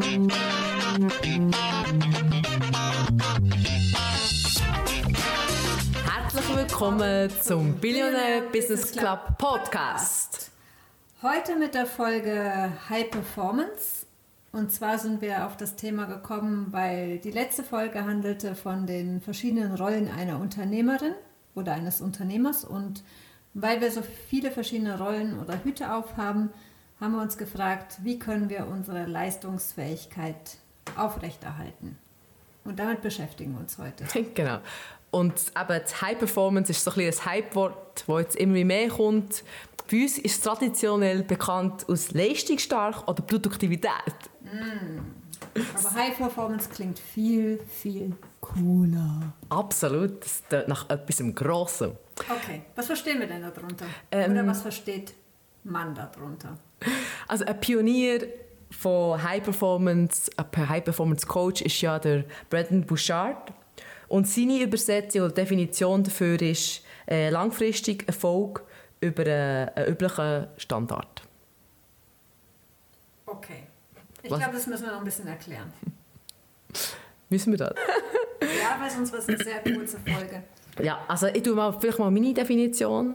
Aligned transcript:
Herzlich 0.00 0.32
willkommen 6.56 7.30
zum 7.42 7.74
Billionaire 7.74 8.44
Business 8.50 8.92
Club 8.92 9.36
Podcast. 9.36 10.52
Heute 11.20 11.56
mit 11.56 11.74
der 11.74 11.84
Folge 11.84 12.72
High 12.88 13.10
Performance. 13.10 14.06
Und 14.52 14.72
zwar 14.72 14.98
sind 14.98 15.20
wir 15.20 15.44
auf 15.44 15.58
das 15.58 15.76
Thema 15.76 16.06
gekommen, 16.06 16.68
weil 16.70 17.18
die 17.18 17.30
letzte 17.30 17.62
Folge 17.62 18.02
handelte 18.02 18.54
von 18.54 18.86
den 18.86 19.20
verschiedenen 19.20 19.74
Rollen 19.74 20.10
einer 20.10 20.40
Unternehmerin 20.40 21.12
oder 21.54 21.74
eines 21.74 22.00
Unternehmers. 22.00 22.64
Und 22.64 23.04
weil 23.52 23.82
wir 23.82 23.90
so 23.90 24.00
viele 24.28 24.50
verschiedene 24.50 24.98
Rollen 24.98 25.38
oder 25.38 25.62
Hüte 25.62 25.92
aufhaben, 25.92 26.44
haben 26.44 26.69
wir 27.08 27.22
uns 27.22 27.38
gefragt, 27.38 27.98
wie 28.02 28.18
können 28.18 28.50
wir 28.50 28.66
unsere 28.66 29.06
Leistungsfähigkeit 29.06 30.58
aufrechterhalten. 30.96 31.98
Und 32.64 32.78
damit 32.78 33.00
beschäftigen 33.00 33.52
wir 33.52 33.60
uns 33.60 33.78
heute. 33.78 34.04
Genau. 34.34 34.58
Und 35.10 35.34
eben 35.60 35.80
das 35.82 36.00
High 36.02 36.18
Performance 36.18 36.70
ist 36.70 36.84
so 36.84 36.90
ein, 36.92 36.96
bisschen 36.96 37.24
ein 37.24 37.32
Hype-Wort, 37.32 38.04
das 38.06 38.20
jetzt 38.20 38.36
immer 38.36 38.64
mehr 38.64 38.88
kommt. 38.88 39.42
Bei 39.90 40.02
uns 40.02 40.18
ist 40.18 40.36
es 40.36 40.40
traditionell 40.40 41.24
bekannt 41.24 41.84
aus 41.88 42.12
leistungsstark 42.12 43.08
oder 43.08 43.20
Produktivität. 43.22 43.90
Aber 45.74 45.94
High 45.94 46.16
Performance 46.16 46.68
klingt 46.68 46.98
viel, 46.98 47.58
viel 47.66 48.14
cooler. 48.40 49.32
Absolut, 49.48 50.24
das 50.24 50.42
klingt 50.48 50.68
nach 50.68 50.88
etwas 50.88 51.20
Grossem. 51.34 51.92
Okay, 52.28 52.62
was 52.76 52.86
verstehen 52.86 53.18
wir 53.18 53.26
denn 53.26 53.42
darunter? 53.42 53.86
Ähm, 54.12 54.32
Oder 54.32 54.46
was 54.46 54.62
versteht 54.62 55.14
man 55.64 55.94
darunter? 55.94 56.58
Also 57.28 57.44
ein 57.44 57.60
Pionier 57.60 58.26
von 58.70 59.22
High 59.22 59.42
Performance, 59.42 60.30
ein 60.36 60.68
High 60.68 60.84
Performance 60.84 61.26
Coach 61.26 61.62
ist 61.62 61.80
ja 61.80 61.98
der 61.98 62.24
Brandon 62.48 62.84
Bouchard. 62.84 63.52
Und 64.08 64.26
seine 64.26 64.62
Übersetzung 64.62 65.22
oder 65.22 65.32
Definition 65.32 66.02
dafür 66.02 66.40
ist 66.42 66.82
äh, 67.08 67.30
langfristig 67.30 68.06
Erfolg 68.08 68.64
über 69.00 69.22
einen, 69.22 69.68
einen 69.68 69.88
üblichen 69.88 70.48
Standard. 70.56 71.22
Okay. 73.26 73.66
Ich 74.22 74.28
glaube, 74.28 74.52
das 74.52 74.66
müssen 74.66 74.84
wir 74.84 74.92
noch 74.92 74.98
ein 74.98 75.04
bisschen 75.04 75.28
erklären. 75.28 75.72
Müssen 77.30 77.52
wir 77.52 77.58
das? 77.58 77.74
Ja, 78.40 78.76
weil 78.80 78.90
sonst 78.90 79.12
wird 79.12 79.22
es 79.22 79.28
eine 79.28 79.38
sehr 79.38 79.62
kurze 79.62 79.98
Folge. 80.00 80.42
Ja, 80.82 81.04
also 81.06 81.28
ich 81.28 81.42
tue 81.42 81.54
mal, 81.54 81.72
vielleicht 81.78 81.98
mal 81.98 82.10
meine 82.10 82.34
Definition. 82.34 83.14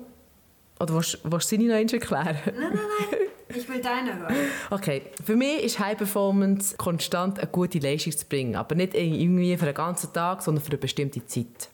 Oder 0.80 0.94
willst 0.96 1.20
willst 1.24 1.52
du 1.52 1.56
seine 1.56 1.84
noch 1.84 1.94
erklären? 1.94 2.38
Nein, 2.46 2.56
nein, 2.56 2.72
nein. 2.74 3.20
Ich 3.48 3.70
will 3.70 3.82
deine 3.82 4.20
hören. 4.20 4.36
Okay, 4.70 5.04
für 5.24 5.36
mich 5.36 5.64
ist 5.64 5.80
High 5.80 5.98
Performance 5.98 6.76
konstant 6.78 7.40
eine 7.40 7.48
gute 7.48 7.80
Leistung 7.80 8.12
zu 8.12 8.26
bringen. 8.26 8.56
Aber 8.56 8.76
nicht 8.76 8.94
irgendwie 8.94 9.56
für 9.58 9.66
den 9.66 9.76
ganzen 9.76 10.12
Tag, 10.12 10.42
sondern 10.42 10.64
für 10.64 10.72
eine 10.72 10.78
bestimmte 10.78 11.26
Zeit. 11.26 11.70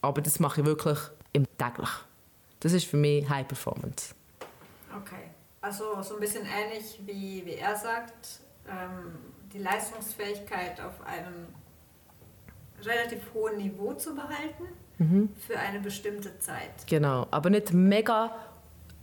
Aber 0.00 0.22
das 0.22 0.40
mache 0.40 0.60
ich 0.60 0.66
wirklich 0.66 0.98
im 1.32 1.44
täglich. 1.58 1.90
Das 2.60 2.72
ist 2.72 2.86
für 2.86 2.96
mich 2.96 3.28
High 3.28 3.46
Performance. 3.46 4.14
Okay. 4.96 5.30
Also 5.60 6.00
so 6.02 6.14
ein 6.14 6.20
bisschen 6.20 6.46
ähnlich 6.46 7.00
wie, 7.04 7.44
wie 7.44 7.54
er 7.54 7.76
sagt, 7.76 8.40
ähm, 8.68 9.18
die 9.52 9.58
Leistungsfähigkeit 9.58 10.80
auf 10.80 11.04
einem 11.04 11.46
relativ 12.82 13.20
hohen 13.34 13.58
Niveau 13.58 13.92
zu 13.94 14.14
behalten 14.14 14.68
für 14.98 15.58
eine 15.58 15.80
bestimmte 15.80 16.38
Zeit. 16.38 16.86
Genau. 16.86 17.26
Aber 17.30 17.50
nicht 17.50 17.72
mega, 17.72 18.32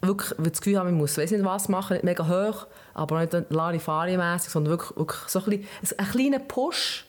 wirklich, 0.02 0.38
weil 0.38 0.50
das 0.50 0.62
Gefühl 0.62 0.80
habe, 0.80 0.90
ich 0.90 0.96
muss 0.96 1.18
weiss 1.18 1.32
nicht 1.32 1.44
was 1.44 1.70
machen, 1.70 1.94
nicht 1.94 2.04
mega 2.04 2.28
hoch, 2.28 2.68
aber 2.94 3.22
nicht 3.22 3.34
Larifari-mässig, 3.50 4.52
sondern 4.52 4.72
wirklich, 4.72 4.98
wirklich 4.98 5.20
so 5.28 5.40
ein, 5.40 5.46
bisschen, 5.46 6.00
ein 6.00 6.08
kleiner 6.08 6.40
Push. 6.40 7.06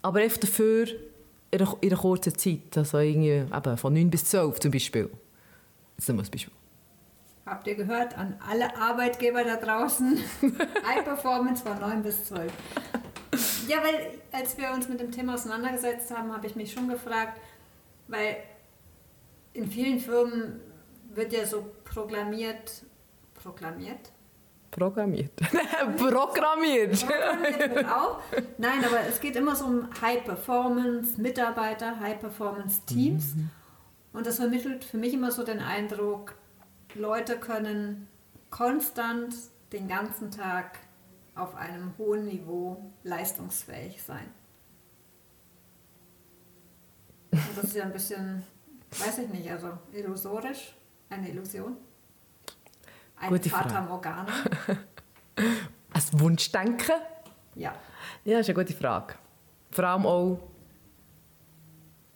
Aber 0.00 0.20
einfach 0.20 0.38
dafür 0.38 0.86
in 1.50 1.60
einer, 1.60 1.76
in 1.80 1.90
einer 1.90 2.00
kurzen 2.00 2.36
Zeit. 2.36 2.76
Also 2.76 2.98
irgendwie 2.98 3.44
eben 3.54 3.76
von 3.76 3.92
9 3.92 4.10
bis 4.10 4.24
12 4.24 4.60
zum 4.60 4.70
Beispiel. 4.70 5.10
Das 5.96 6.08
ist 6.08 6.10
ein 6.10 6.16
Beispiel. 6.16 6.52
Habt 7.44 7.66
ihr 7.66 7.74
gehört 7.74 8.16
an 8.16 8.36
alle 8.48 8.74
Arbeitgeber 8.76 9.44
da 9.44 9.56
draußen? 9.56 10.16
High 10.86 11.04
Performance 11.04 11.62
von 11.62 11.78
9 11.78 12.02
bis 12.02 12.24
12. 12.24 12.52
Ja, 13.68 13.78
weil 13.82 14.18
als 14.32 14.56
wir 14.58 14.70
uns 14.72 14.88
mit 14.88 15.00
dem 15.00 15.12
Thema 15.12 15.34
auseinandergesetzt 15.34 16.10
haben, 16.14 16.32
habe 16.32 16.46
ich 16.46 16.56
mich 16.56 16.72
schon 16.72 16.88
gefragt, 16.88 17.40
weil 18.08 18.36
in 19.52 19.70
vielen 19.70 19.98
Firmen 19.98 20.60
wird 21.14 21.32
ja 21.32 21.46
so 21.46 21.66
proklamiert, 21.84 22.82
proklamiert? 23.34 24.10
Programmiert. 24.70 25.32
Programmiert. 25.98 27.06
Programmiert 27.06 27.86
auch. 27.86 28.20
Nein, 28.56 28.82
aber 28.84 29.00
es 29.06 29.20
geht 29.20 29.36
immer 29.36 29.54
so 29.54 29.66
um 29.66 29.88
High 30.00 30.24
Performance 30.24 31.20
Mitarbeiter, 31.20 32.00
High 32.00 32.18
Performance 32.18 32.80
Teams. 32.86 33.34
Und 34.14 34.26
das 34.26 34.36
vermittelt 34.36 34.84
für 34.84 34.96
mich 34.96 35.12
immer 35.12 35.30
so 35.30 35.44
den 35.44 35.60
Eindruck, 35.60 36.34
Leute 36.94 37.36
können 37.36 38.08
konstant 38.50 39.34
den 39.72 39.88
ganzen 39.88 40.30
Tag 40.30 40.78
auf 41.34 41.54
einem 41.54 41.94
hohen 41.98 42.26
Niveau 42.26 42.92
leistungsfähig 43.04 44.02
sein. 44.02 44.26
Und 47.30 47.56
das 47.56 47.64
ist 47.64 47.76
ja 47.76 47.84
ein 47.84 47.92
bisschen, 47.92 48.42
weiß 48.90 49.18
ich 49.18 49.28
nicht, 49.28 49.50
also 49.50 49.70
illusorisch, 49.92 50.74
eine 51.08 51.28
Illusion. 51.30 51.76
Ein 53.16 53.30
Gute 53.30 53.48
Fata 53.48 53.68
Frage. 53.68 53.88
Morgana. 53.88 54.32
Ein 55.36 56.20
Wunschdenken? 56.20 56.96
Ja. 57.54 57.74
Ja, 58.24 58.38
das 58.38 58.48
ist 58.48 58.56
eine 58.56 58.64
gute 58.64 58.76
Frage. 58.76 59.14
Vor 59.70 59.84
allem 59.84 60.06
auch, 60.06 60.38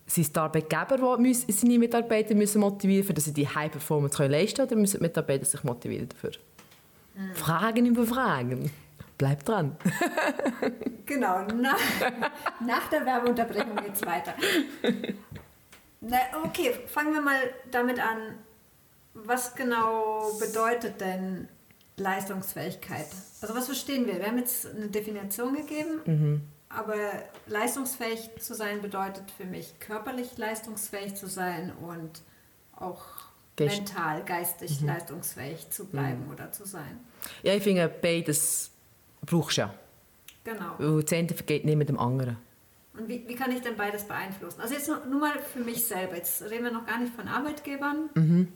sind 0.06 0.25
es 0.25 0.32
die 0.32 0.38
Arbeitgeber, 0.38 1.19
die 1.19 1.34
seine 1.34 1.78
Mitarbeiter 1.78 2.34
müssen 2.34 2.60
motivieren 2.60 3.03
müssen, 3.03 3.15
dass 3.15 3.25
sie 3.25 3.32
die 3.32 3.49
High 3.49 3.71
Performance 3.71 4.26
leisten 4.26 4.56
können, 4.56 4.69
oder 4.69 4.76
müssen 4.76 4.99
die 4.99 5.03
Mitarbeiter 5.03 5.44
sich 5.44 5.62
motivieren 5.65 6.09
dafür? 6.09 6.32
Fragen 7.34 7.87
über 7.87 8.05
Fragen. 8.05 8.71
Bleib 9.19 9.44
dran. 9.44 9.77
Genau, 11.06 11.43
nach, 11.43 11.78
nach 12.66 12.88
der 12.91 13.06
Werbeunterbrechung 13.06 13.77
geht 13.77 13.94
es 13.94 14.04
weiter. 14.04 14.34
Na, 16.00 16.16
okay, 16.44 16.72
fangen 16.88 17.15
wir 17.15 17.21
mal 17.21 17.38
damit 17.71 18.00
an. 18.00 18.34
Was 19.15 19.55
genau 19.55 20.32
bedeutet 20.41 21.00
denn 21.00 21.49
Leistungsfähigkeit? 21.97 23.06
Also 23.41 23.55
was 23.55 23.66
verstehen 23.66 24.06
wir? 24.09 24.19
Wir 24.19 24.26
haben 24.26 24.38
jetzt 24.38 24.66
eine 24.66 24.88
Definition 24.88 25.55
gegeben, 25.55 26.43
aber 26.69 26.97
leistungsfähig 27.47 28.31
zu 28.41 28.55
sein 28.55 28.82
bedeutet 28.82 29.31
für 29.31 29.44
mich 29.44 29.78
körperlich 29.78 30.37
leistungsfähig 30.37 31.15
zu 31.15 31.28
sein 31.28 31.72
und 31.81 32.22
auch 32.75 33.05
Geist- 33.56 33.76
mental, 33.76 34.25
geistig 34.25 34.81
leistungsfähig 34.81 35.71
zu 35.71 35.87
bleiben 35.87 36.28
oder 36.32 36.50
zu 36.50 36.66
sein. 36.66 36.99
Ja, 37.44 37.55
ich 37.55 37.62
finde, 37.62 37.88
beides 37.88 38.72
brauchst 39.26 39.56
du 39.59 39.62
ja. 39.62 39.75
Genau. 40.44 40.75
Weil 40.78 41.03
das 41.03 41.12
eine 41.12 41.28
vergeht 41.28 41.64
nicht 41.64 41.76
mit 41.76 41.88
dem 41.88 41.98
anderen. 41.98 42.37
Und 42.98 43.09
wie, 43.09 43.25
wie 43.28 43.34
kann 43.34 43.50
ich 43.53 43.60
denn 43.60 43.76
beides 43.76 44.04
beeinflussen? 44.04 44.60
Also 44.60 44.75
jetzt 44.75 44.88
nur, 44.88 45.04
nur 45.06 45.20
mal 45.20 45.38
für 45.38 45.60
mich 45.60 45.87
selber. 45.87 46.16
Jetzt 46.16 46.42
reden 46.42 46.64
wir 46.64 46.70
noch 46.72 46.87
gar 46.87 46.98
nicht 46.98 47.14
von 47.14 47.28
Arbeitgebern. 47.28 48.48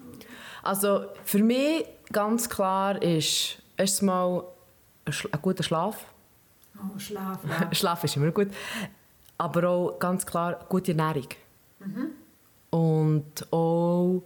Also 0.62 1.04
für 1.24 1.42
mich 1.42 1.84
ganz 2.12 2.48
klar 2.48 3.00
ist 3.02 3.58
erstmal 3.76 4.44
ein, 5.04 5.14
ein 5.32 5.42
guter 5.42 5.62
Schlaf. 5.62 6.06
Oh, 6.76 6.98
Schlaf. 6.98 7.40
Ja. 7.46 7.68
Schlaf 7.74 8.04
ist 8.04 8.16
immer 8.16 8.30
gut. 8.30 8.48
Aber 9.36 9.68
auch 9.68 9.98
ganz 9.98 10.24
klar 10.24 10.64
gute 10.68 10.92
Ernährung. 10.92 11.28
Und 12.70 13.52
auch 13.52 14.22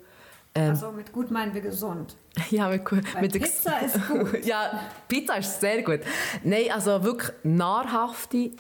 ähm, 0.55 0.71
Also 0.71 0.93
mit 0.93 1.13
gut 1.13 1.31
meinen 1.31 1.55
wir 1.55 1.61
gesund. 1.61 2.17
ja, 2.51 2.69
mit, 2.69 2.91
Weil 2.91 3.23
mit 3.23 3.33
Pizza 3.33 3.79
ist 3.81 4.09
gut. 4.09 4.45
ja, 4.45 4.81
Pizza 5.09 5.37
ist 5.37 5.61
sehr 5.61 5.83
gut. 5.83 6.01
Nein, 6.43 6.71
also 6.73 7.03
wirklich 7.03 7.33
nahrhafte 7.43 8.51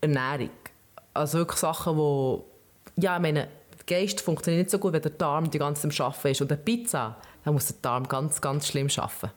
Ernährung. 0.00 0.50
Also 1.14 1.38
wirklich 1.38 1.58
Sachen, 1.58 1.96
wo 1.96 2.44
ja, 2.96 3.16
ich 3.16 3.22
meine, 3.22 3.48
der 3.88 4.00
Geist 4.00 4.20
funktioniert 4.20 4.64
nicht 4.66 4.70
so 4.70 4.78
gut, 4.78 4.92
wenn 4.92 5.02
der 5.02 5.12
Darm 5.12 5.50
die 5.50 5.58
ganze 5.58 5.88
Zeit 5.88 6.00
am 6.00 6.06
Arbeiten 6.06 6.28
ist. 6.28 6.40
Und 6.40 6.52
eine 6.52 6.60
Pizza, 6.60 7.16
da 7.44 7.52
muss 7.52 7.66
der 7.66 7.76
Darm 7.82 8.06
ganz, 8.08 8.40
ganz 8.40 8.68
schlimm 8.68 8.88
arbeiten. 8.96 9.30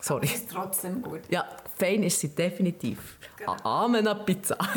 Sorry. 0.00 0.26
Ist 0.26 0.50
trotzdem 0.50 1.00
gut. 1.02 1.20
Ja, 1.28 1.46
fein 1.78 2.02
ist 2.02 2.18
sie 2.18 2.34
definitiv. 2.34 3.18
Genau. 3.36 3.56
Amen 3.62 4.06
an 4.06 4.24
Pizza. 4.24 4.56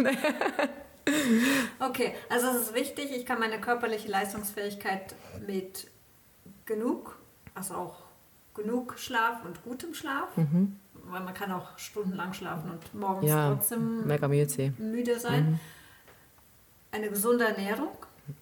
Okay, 1.80 2.16
also 2.30 2.48
es 2.48 2.62
ist 2.64 2.74
wichtig, 2.74 3.12
ich 3.16 3.28
kann 3.28 3.40
meine 3.40 3.62
körperliche 3.62 4.08
Leistungsfähigkeit 4.08 5.14
mit 5.46 5.88
genug, 6.66 7.20
also 7.56 7.74
auch 7.76 7.96
genug 8.54 8.98
Schlaf 9.00 9.44
und 9.44 9.64
gutem 9.64 9.94
Schlaf, 9.94 10.30
weil 10.36 11.22
man 11.22 11.34
kann 11.34 11.52
auch 11.52 11.78
stundenlang 11.78 12.34
schlafen 12.34 12.70
und 12.72 12.94
morgens 12.94 13.30
ja, 13.30 13.54
trotzdem 13.54 14.06
mega 14.08 14.28
müde 14.28 14.50
sein. 14.50 14.76
müde 14.78 15.20
sein. 15.20 15.60
Eine 16.92 17.10
gesunde 17.10 17.46
Ernährung. 17.46 17.90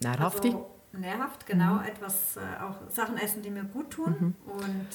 Nährhafte. 0.01 0.48
Also, 0.50 0.69
nährhaft, 0.94 1.45
genau. 1.45 1.81
Etwas, 1.81 2.38
äh, 2.38 2.42
auch 2.63 2.75
Sachen 2.89 3.18
essen, 3.18 3.42
die 3.42 3.50
mir 3.50 3.63
gut 3.63 3.89
tun. 3.92 4.36
Und 4.45 4.88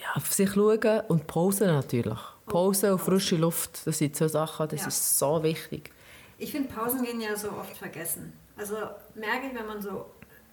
Ja, 0.00 0.12
auf 0.14 0.32
sich 0.32 0.50
schauen 0.52 1.00
und 1.08 1.26
Pause 1.26 1.66
natürlich. 1.66 2.18
Pause 2.46 2.92
und 2.92 2.98
frische 3.00 3.36
Luft, 3.36 3.86
das 3.86 3.98
sind 3.98 4.14
zwei 4.16 4.28
Sachen, 4.28 4.68
das 4.68 4.80
Ja. 4.82 4.88
ist 4.88 5.18
so 5.18 5.42
wichtig. 5.42 5.90
Ich 6.38 6.52
finde, 6.52 6.72
Pausen 6.72 7.02
gehen 7.04 7.20
ja 7.20 7.36
so 7.36 7.50
oft 7.52 7.76
vergessen. 7.76 8.32
Also 8.56 8.76
merke 9.14 9.48
ich, 9.48 9.54
wenn 9.54 9.66
man 9.66 9.80
so 9.80 10.06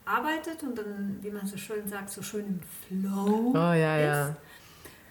arbeitet 0.06 0.64
und 0.64 0.78
dann, 0.78 1.20
wie 1.22 1.30
man 1.32 1.46
so 1.46 1.58
schön 1.58 1.88
sagt, 1.88 2.10
so 2.10 2.22
schön 2.22 2.46
im 2.46 3.04
Flow 3.04 3.52
Oh 3.54 3.74
ja, 3.74 3.98
ist, 3.98 4.06
ja. 4.06 4.36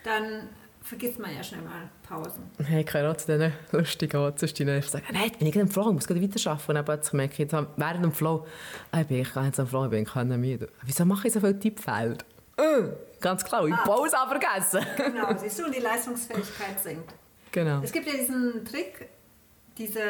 dann 0.04 0.48
vergisst 0.82 1.18
man 1.18 1.34
ja 1.34 1.42
schnell 1.42 1.60
mal 1.62 1.88
Pausen. 2.08 2.42
Hey, 2.64 2.80
ich 2.80 2.86
kann 2.86 3.04
auch 3.06 3.16
zu 3.16 3.26
diesen 3.26 3.52
lustigen 3.72 4.16
Anzustigen 4.16 4.74
einfach 4.74 4.88
sagen, 4.90 5.04
nein, 5.12 5.30
bin 5.38 5.46
ich 5.48 5.52
gerade 5.52 5.66
im 5.66 5.70
Flow, 5.70 5.88
ich 5.88 5.94
muss 5.94 6.06
gerade 6.08 6.20
weiterarbeiten. 6.22 6.68
Und 6.68 6.74
dann 6.74 6.84
plötzlich 6.84 7.12
merke 7.12 7.32
ich, 7.34 7.38
jetzt 7.40 7.54
am- 7.54 7.68
während 7.76 8.04
dem 8.04 8.12
Flow, 8.12 8.46
ah, 8.92 9.00
ich 9.02 9.06
bin 9.06 9.18
ich 9.20 9.32
gar 9.32 9.42
nicht 9.42 9.56
so 9.56 9.62
im 9.62 9.68
Flow, 9.68 9.84
ich 9.84 9.90
bin 9.90 10.04
keine 10.04 10.38
müde. 10.38 10.68
Wieso 10.82 11.04
mache 11.04 11.28
ich 11.28 11.34
so 11.34 11.40
viele 11.40 11.58
Tippfelder? 11.58 12.24
Äh, 12.56 12.82
ganz 13.20 13.44
klar, 13.44 13.66
ich 13.66 13.74
Ah. 13.74 13.82
Pause 13.84 14.16
vergessen. 14.28 14.84
Genau, 14.96 15.28
siehst 15.38 15.58
du, 15.58 15.66
und 15.66 15.74
die 15.74 15.80
Leistungsfähigkeit 15.80 16.80
sinkt. 16.80 17.12
genau. 17.52 17.80
Es 17.82 17.92
gibt 17.92 18.06
ja 18.06 18.14
diesen 18.14 18.64
Trick, 18.64 19.08
diese, 19.78 20.00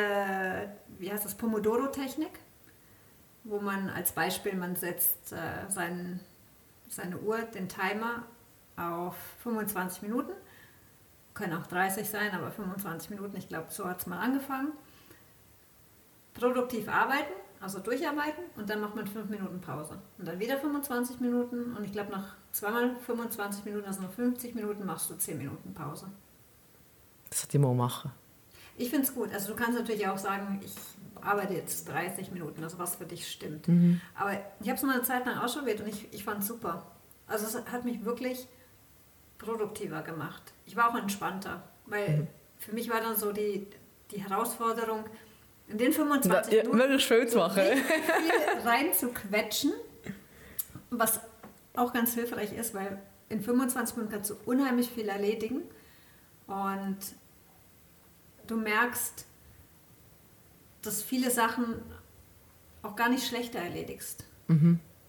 wie 0.98 1.10
heißt 1.12 1.24
das, 1.24 1.34
Pomodoro-Technik, 1.34 2.30
wo 3.44 3.60
man 3.60 3.88
als 3.90 4.12
Beispiel, 4.12 4.54
man 4.54 4.76
setzt 4.76 5.32
äh, 5.32 5.68
seinen, 5.68 6.20
seine 6.88 7.18
Uhr, 7.18 7.38
den 7.38 7.68
Timer 7.68 8.24
auf 8.76 9.16
25 9.42 10.02
Minuten, 10.02 10.32
können 11.34 11.54
auch 11.54 11.66
30 11.66 12.08
sein, 12.08 12.32
aber 12.32 12.50
25 12.50 13.10
Minuten, 13.10 13.36
ich 13.36 13.48
glaube, 13.48 13.66
so 13.70 13.86
hat 13.86 14.00
es 14.00 14.06
mal 14.06 14.18
angefangen. 14.18 14.72
Produktiv 16.34 16.88
arbeiten, 16.88 17.32
also 17.60 17.78
durcharbeiten 17.78 18.44
und 18.56 18.68
dann 18.70 18.80
macht 18.80 18.94
man 18.94 19.06
5 19.06 19.28
Minuten 19.28 19.60
Pause. 19.60 19.98
Und 20.18 20.26
dann 20.26 20.38
wieder 20.38 20.58
25 20.58 21.20
Minuten 21.20 21.74
und 21.74 21.84
ich 21.84 21.92
glaube, 21.92 22.10
nach 22.12 22.36
zweimal 22.52 22.96
25 23.00 23.64
Minuten, 23.64 23.86
also 23.86 24.02
nach 24.02 24.12
50 24.12 24.54
Minuten, 24.54 24.84
machst 24.86 25.10
du 25.10 25.14
10 25.14 25.38
Minuten 25.38 25.74
Pause. 25.74 26.06
Das 27.28 27.46
ich 27.48 27.58
mal 27.58 27.74
machen. 27.74 28.10
Ich 28.76 28.90
finde 28.90 29.06
es 29.06 29.14
gut. 29.14 29.32
Also 29.32 29.52
du 29.52 29.56
kannst 29.56 29.78
natürlich 29.78 30.06
auch 30.08 30.18
sagen, 30.18 30.60
ich 30.64 30.74
arbeite 31.22 31.54
jetzt 31.54 31.88
30 31.88 32.30
Minuten, 32.32 32.62
also 32.64 32.78
was 32.78 32.96
für 32.96 33.06
dich 33.06 33.30
stimmt. 33.30 33.66
Aber 34.14 34.32
ich 34.60 34.68
habe 34.68 34.76
es 34.76 34.82
mal 34.82 34.94
eine 34.94 35.02
Zeit 35.02 35.24
lang 35.26 35.38
ausprobiert 35.38 35.80
und 35.80 35.88
ich, 35.88 36.12
ich 36.12 36.24
fand 36.24 36.40
es 36.40 36.46
super. 36.48 36.86
Also 37.26 37.46
es 37.46 37.54
hat 37.70 37.84
mich 37.84 38.04
wirklich 38.04 38.46
produktiver 39.38 40.02
gemacht. 40.02 40.42
Ich 40.66 40.76
war 40.76 40.90
auch 40.90 40.96
entspannter, 40.96 41.62
weil 41.86 42.26
für 42.58 42.72
mich 42.72 42.90
war 42.90 43.00
dann 43.00 43.16
so 43.16 43.32
die, 43.32 43.66
die 44.10 44.22
Herausforderung, 44.22 45.04
in 45.68 45.78
den 45.78 45.92
25 45.92 46.52
Ja, 46.52 46.62
Minuten 46.68 46.98
viel 46.98 47.28
zu 47.28 47.38
machen. 47.38 47.62
viel 47.62 48.60
rein 48.68 48.92
zu 48.92 49.08
quetschen, 49.12 49.72
was 50.90 51.20
auch 51.74 51.92
ganz 51.92 52.14
hilfreich 52.14 52.52
ist, 52.52 52.74
weil 52.74 52.98
in 53.28 53.40
25 53.40 53.96
Minuten 53.96 54.12
kannst 54.12 54.30
du 54.30 54.34
unheimlich 54.46 54.90
viel 54.90 55.08
erledigen 55.08 55.62
und 56.48 56.96
du 58.48 58.56
merkst, 58.56 59.24
dass 60.82 61.02
viele 61.02 61.30
Sachen 61.30 61.76
auch 62.82 62.96
gar 62.96 63.08
nicht 63.08 63.26
schlechter 63.26 63.58
erledigst. 63.58 64.24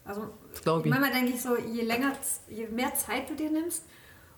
Also 0.05 0.29
Das 0.51 0.61
glaube 0.61 0.87
ich. 0.87 0.93
manchmal 0.93 1.11
denke 1.11 1.31
ich 1.33 1.41
so, 1.41 1.57
je 1.57 1.81
länger, 1.83 2.11
je 2.49 2.67
mehr 2.67 2.93
Zeit 2.95 3.29
du 3.29 3.35
dir 3.35 3.49
nimmst, 3.49 3.83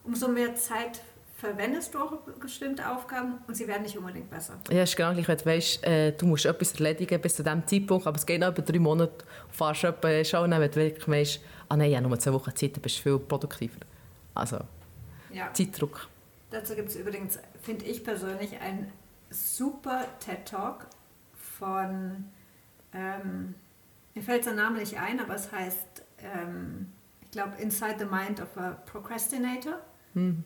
umso 0.04 0.28
mehr 0.28 0.56
Zeit 0.56 1.02
verwendest 1.38 1.94
du 1.94 2.00
auch 2.00 2.18
bestimmte 2.40 2.88
Aufgaben 2.90 3.40
und 3.48 3.56
sie 3.56 3.68
werden 3.68 3.84
nicht 3.84 3.98
unbedingt 3.98 4.30
besser. 4.30 4.54
Ja, 4.70 4.84
es 4.84 4.92
ist 4.92 4.96
genau 4.96 5.12
gleich, 5.14 5.28
wenn 5.28 5.38
du 5.38 5.46
weißt, 5.46 5.84
äh, 5.84 6.12
du 6.14 6.26
musst 6.26 6.46
etwas 6.46 6.74
erledigen 6.76 7.20
bis 7.20 7.36
zu 7.36 7.44
diesem 7.44 7.68
Zeitpunkt, 7.68 8.08
aber 8.08 8.16
es 8.16 8.26
geht 8.26 8.40
noch 8.40 8.50
über 8.50 8.62
drei 8.62 8.80
Monate, 8.80 9.26
du 9.50 9.54
fährst 9.54 9.84
etwa 9.84 10.24
schon, 10.24 10.52
wenn 10.52 10.62
du 10.72 10.76
wirklich 10.76 11.08
weißt, 11.08 11.40
ah 11.68 11.76
nein, 11.76 11.90
ich 11.92 11.98
habe 11.98 12.08
nur 12.08 12.18
zwei 12.20 12.32
Wochen 12.32 12.56
Zeit, 12.56 12.76
dann 12.76 12.82
bist 12.82 13.00
du 13.00 13.02
viel 13.02 13.20
produktiver. 13.20 13.80
Also, 14.36 14.60
Ja. 15.34 15.52
Zeitdruck. 15.54 16.08
Dazu 16.50 16.76
gibt 16.76 16.90
es 16.90 16.96
übrigens, 16.96 17.40
finde 17.62 17.84
ich 17.86 18.04
persönlich, 18.06 18.58
einen 18.62 18.92
super 19.30 20.06
TED-Talk 20.20 20.86
von, 21.63 22.25
ähm, 22.94 23.56
mir 24.13 24.24
fällt 24.24 24.45
der 24.45 24.54
Name 24.54 24.80
nicht 24.80 25.00
ein, 25.00 25.19
aber 25.19 25.36
es 25.36 25.51
heißt, 25.51 26.04
ähm, 26.19 26.92
ich 27.24 27.31
glaube, 27.31 27.54
Inside 27.60 27.95
the 28.00 28.06
Mind 28.06 28.42
of 28.42 28.56
a 28.57 28.71
Procrastinator. 28.86 29.80
Hm. 30.13 30.44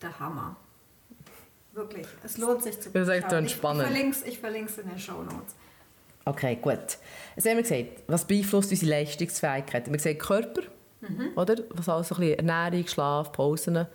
Der 0.00 0.18
Hammer. 0.18 0.56
Wirklich, 1.72 2.06
es 2.24 2.38
lohnt 2.38 2.62
sich 2.62 2.80
zu 2.80 2.90
Das 2.90 3.02
ist 3.06 3.14
echt 3.14 3.30
dann 3.30 3.44
Ich, 3.44 3.52
spannend. 3.52 3.86
ich 4.26 4.38
verlinke 4.38 4.70
es 4.70 4.78
in 4.78 4.88
den 4.88 4.98
Show 4.98 5.22
Notes. 5.22 5.54
Okay, 6.24 6.56
gut. 6.56 6.98
Jetzt 7.36 7.46
haben 7.48 7.56
wir 7.56 7.62
gesagt, 7.62 8.02
was 8.06 8.24
beeinflusst 8.24 8.70
unsere 8.70 8.90
Leistungsfähigkeit? 8.90 9.90
Wir 9.90 9.98
sehen 9.98 10.18
Körper, 10.18 10.62
oder? 11.36 11.56
Was 11.70 11.88
alles 11.88 12.08
so 12.08 12.14
ein 12.16 12.20
bisschen 12.20 12.46
Ernährung, 12.48 12.86
Schlaf, 12.86 13.32
Pausen. 13.32 13.86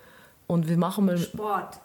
Und 0.46 0.68
wie 0.68 0.76
machen 0.76 1.06
wir 1.06 1.16
Sport. 1.18 1.80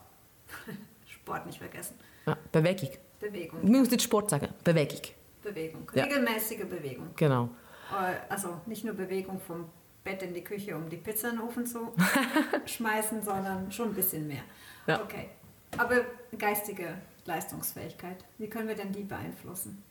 Sport 1.08 1.46
nicht 1.46 1.58
vergessen. 1.60 1.96
ja, 2.26 2.38
Bewegung? 2.52 2.90
Bewegung. 3.22 3.60
Ich 3.64 3.70
muss 3.70 3.90
nicht 3.90 4.02
Sport 4.02 4.30
sagen, 4.30 4.50
Bewegung. 4.64 5.00
Bewegung. 5.44 5.90
Ja. 5.94 6.04
Regelmäßige 6.04 6.66
Bewegung. 6.66 7.10
Genau. 7.16 7.50
Äh, 7.92 8.16
Also 8.30 8.60
nicht 8.66 8.84
nur 8.84 8.94
Bewegung 8.96 9.40
vom 9.40 9.70
Bett 10.04 10.22
in 10.24 10.34
die 10.34 10.44
Küche, 10.44 10.76
um 10.76 10.90
die 10.90 10.98
Pizza 10.98 11.30
in 11.30 11.36
den 11.38 11.44
Ofen 11.44 11.66
zu 11.66 11.94
schmeißen, 12.66 13.22
sondern 13.24 13.72
schon 13.72 13.90
ein 13.90 13.94
bisschen 13.96 14.28
mehr. 14.28 14.44
Ja. 14.88 15.02
Okay. 15.02 15.30
Aber 15.78 16.02
geistige 16.38 16.98
Leistungsfähigkeit, 17.26 18.18
wie 18.38 18.50
können 18.50 18.68
wir 18.68 18.76
denn 18.76 18.92
die 18.92 19.04
beeinflussen? 19.04 19.82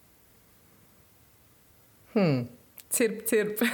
Hm. 2.13 2.49
Zirp, 2.89 3.27
zirp. 3.27 3.61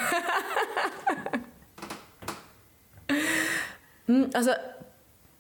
Hm, 4.07 4.31
also, 4.35 4.53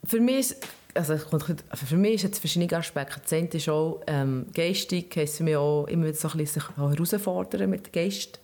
für 0.04 0.18
mich 0.20 0.38
ist, 0.38 0.66
also 0.96 1.12
also 1.14 1.86
für 1.86 1.96
mich 1.96 2.14
ist 2.14 2.22
jetzt 2.22 2.38
verschiedene 2.38 2.78
Aspekte. 2.78 3.20
Das 3.20 3.32
eine 3.32 3.48
ist 3.48 3.68
auch 3.68 4.00
ähm, 4.06 4.46
geistig, 4.54 5.14
heisst 5.16 5.38
für 5.38 5.44
mich 5.44 5.56
auch 5.56 5.86
immer 5.86 6.12
so 6.12 6.28
ein 6.28 6.38
bisschen 6.38 6.60
sich 6.60 6.76
herausfordern 6.76 7.70
mit 7.70 7.86
dem 7.86 7.92
Geist. 7.92 8.40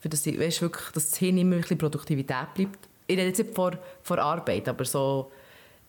Für 0.00 0.08
das, 0.08 0.26
weißt, 0.26 0.62
wirklich, 0.62 0.90
dass 0.92 1.10
das 1.10 1.18
Hirn 1.18 1.38
immer 1.38 1.56
ein 1.56 1.62
bisschen 1.62 1.78
Produktivität 1.78 2.54
bleibt. 2.54 2.78
Ich 3.06 3.16
rede 3.16 3.28
jetzt 3.28 3.38
nicht 3.38 3.54
vor, 3.54 3.78
vor 4.02 4.18
Arbeit, 4.18 4.68
aber 4.68 4.84
so 4.84 5.30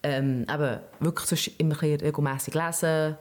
ähm, 0.02 0.46
eben, 0.52 0.80
wirklich 1.00 1.28
sonst 1.28 1.52
immer 1.58 1.76
ein 1.76 1.80
bisschen 1.80 2.00
regelmässig 2.02 2.54
lesen 2.54 3.18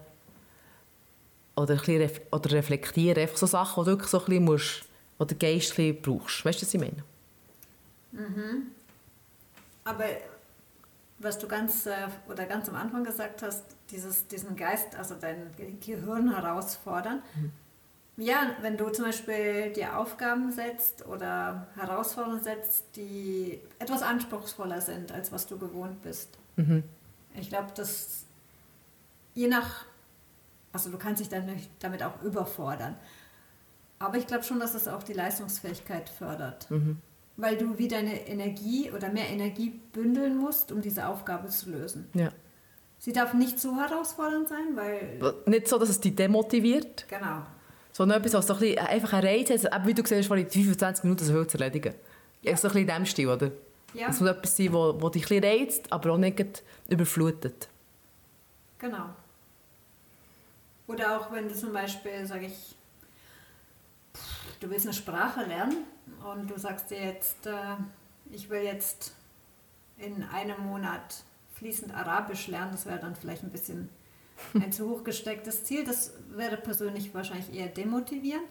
oder, 1.57 1.75
ein 1.75 1.79
bisschen 1.79 2.01
ref 2.01 2.21
oder 2.31 2.53
reflektieren. 2.53 3.23
Einfach 3.23 3.37
so 3.37 3.47
Sachen, 3.47 3.85
die 3.85 3.91
du 3.91 3.93
wirklich 3.93 4.11
so 4.11 4.19
ein 4.21 4.25
bisschen 4.27 4.45
musst, 4.45 4.85
die 5.21 5.27
der 5.27 5.37
Geist 5.37 5.73
ein 5.73 5.95
bisschen 5.95 6.03
brauchst. 6.03 6.45
Weißt 6.45 6.63
du, 6.63 6.67
was 6.67 6.75
ich 6.75 6.81
meine? 6.81 7.03
Aber 9.85 10.05
was 11.19 11.39
du 11.39 11.49
ganz 11.49 11.87
äh, 11.87 11.93
oder 12.29 12.47
ganz 12.47 12.69
am 12.69 12.77
Anfang 12.77 13.05
gesagt 13.05 13.43
hast, 13.43 13.65
dieses, 13.91 14.27
diesen 14.29 14.55
Geist, 14.57 14.95
also 14.97 15.15
dein 15.15 15.51
Ge- 15.57 15.75
Gehirn 15.81 16.33
herausfordern. 16.35 17.23
Ja, 18.17 18.51
wenn 18.63 18.77
du 18.77 18.89
zum 18.91 19.05
Beispiel 19.05 19.73
dir 19.73 19.97
Aufgaben 19.97 20.51
setzt 20.51 21.07
oder 21.07 21.69
Herausforderungen 21.77 22.43
setzt, 22.43 22.85
die 22.97 23.61
etwas 23.79 24.03
anspruchsvoller 24.03 24.81
sind, 24.81 25.13
als 25.13 25.31
was 25.31 25.47
du 25.47 25.57
gewohnt 25.59 26.03
bist. 26.03 26.31
Ich 27.35 27.49
glaube, 27.49 27.71
dass 27.77 28.25
je 29.35 29.47
nach, 29.47 29.85
also 30.73 30.91
du 30.91 30.99
kannst 30.99 31.21
dich 31.21 31.29
dann 31.29 31.49
damit 31.79 32.03
auch 32.03 32.21
überfordern. 32.23 32.97
Aber 34.01 34.17
ich 34.17 34.27
glaube 34.27 34.43
schon, 34.45 34.59
dass 34.59 34.75
es 34.75 34.89
auch 34.89 35.03
die 35.05 35.13
Leistungsfähigkeit 35.13 36.09
fördert. 36.09 36.69
Weil 37.39 37.57
du 37.57 37.79
wie 37.79 37.89
deine 37.89 38.27
Energie 38.29 38.91
oder 38.91 39.11
mehr 39.11 39.29
Energie 39.29 39.81
bündeln 39.93 40.37
musst, 40.37 40.71
um 40.73 40.83
diese 40.83 41.07
Aufgabe 41.07 41.49
zu 41.49 41.71
lösen. 41.71 42.09
Ja. 42.13 42.31
Sie 42.99 43.13
darf 43.13 43.33
nicht 43.33 43.61
zu 43.61 43.77
herausfordernd 43.77 44.49
sein, 44.49 44.75
weil, 44.75 45.35
Nicht 45.47 45.69
so, 45.69 45.79
dass 45.79 45.89
es 45.89 46.01
dich 46.01 46.17
demotiviert, 46.17 47.07
genau, 47.09 47.43
sondern 47.93 48.19
etwas, 48.19 48.35
was 48.35 48.47
so 48.49 48.55
ein 48.55 48.59
bisschen 48.61 48.79
einfach 48.79 49.13
ein 49.13 49.25
Reiz 49.25 49.51
hat. 49.51 49.87
Wie 49.87 49.95
du 49.95 50.05
siehst, 50.05 50.27
vorhin 50.29 50.51
25 50.51 51.05
Minuten 51.05 51.25
so 51.25 51.33
viel 51.33 51.47
zu 51.47 51.59
erledigen. 51.59 51.95
Ja. 52.43 52.57
So 52.57 52.69
ein 52.69 52.73
bisschen 52.75 52.81
in 52.81 52.87
diesem 52.89 53.07
Stil, 53.07 53.29
oder? 53.29 53.51
ja, 53.95 54.09
Es 54.09 54.21
muss 54.21 54.29
etwas 54.31 54.57
sein, 54.57 54.73
das 54.73 54.95
das 55.01 55.11
dich 55.13 55.23
ein 55.31 55.41
bisschen 55.41 55.45
reizt, 55.45 55.93
aber 55.93 56.13
auch 56.13 56.19
nicht 56.19 56.63
überflutet. 56.89 57.69
genau. 58.79 59.11
Oder 60.89 61.19
auch 61.21 61.31
wenn 61.33 61.49
du 61.49 61.55
zum 61.55 61.73
Beispiel, 61.73 62.27
sage 62.27 62.47
ich, 62.47 62.75
du 64.61 64.71
willst 64.71 64.87
eine 64.87 64.95
Sprache 64.95 65.45
lernen 65.45 65.85
und 66.25 66.51
du 66.51 66.59
sagst 66.59 66.91
dir 66.91 67.01
jetzt, 67.01 67.47
äh, 67.47 67.77
ich 68.31 68.51
will 68.51 68.63
jetzt 68.63 69.15
in 69.99 70.23
einem 70.25 70.61
Monat 70.61 71.23
fließend 71.55 71.95
Arabisch 71.95 72.47
lernen, 72.49 72.73
das 72.73 72.87
wäre 72.87 72.99
dann 72.99 73.17
vielleicht 73.17 73.43
ein 73.43 73.51
bisschen 73.51 73.89
ein 74.55 74.73
zu 74.73 74.89
hoch 74.89 75.05
gestecktes 75.05 75.65
Ziel. 75.65 75.85
Das 75.85 76.13
wäre 76.31 76.57
persönlich 76.57 77.13
wahrscheinlich 77.15 77.53
eher 77.53 77.69
demotivierend. 77.69 78.47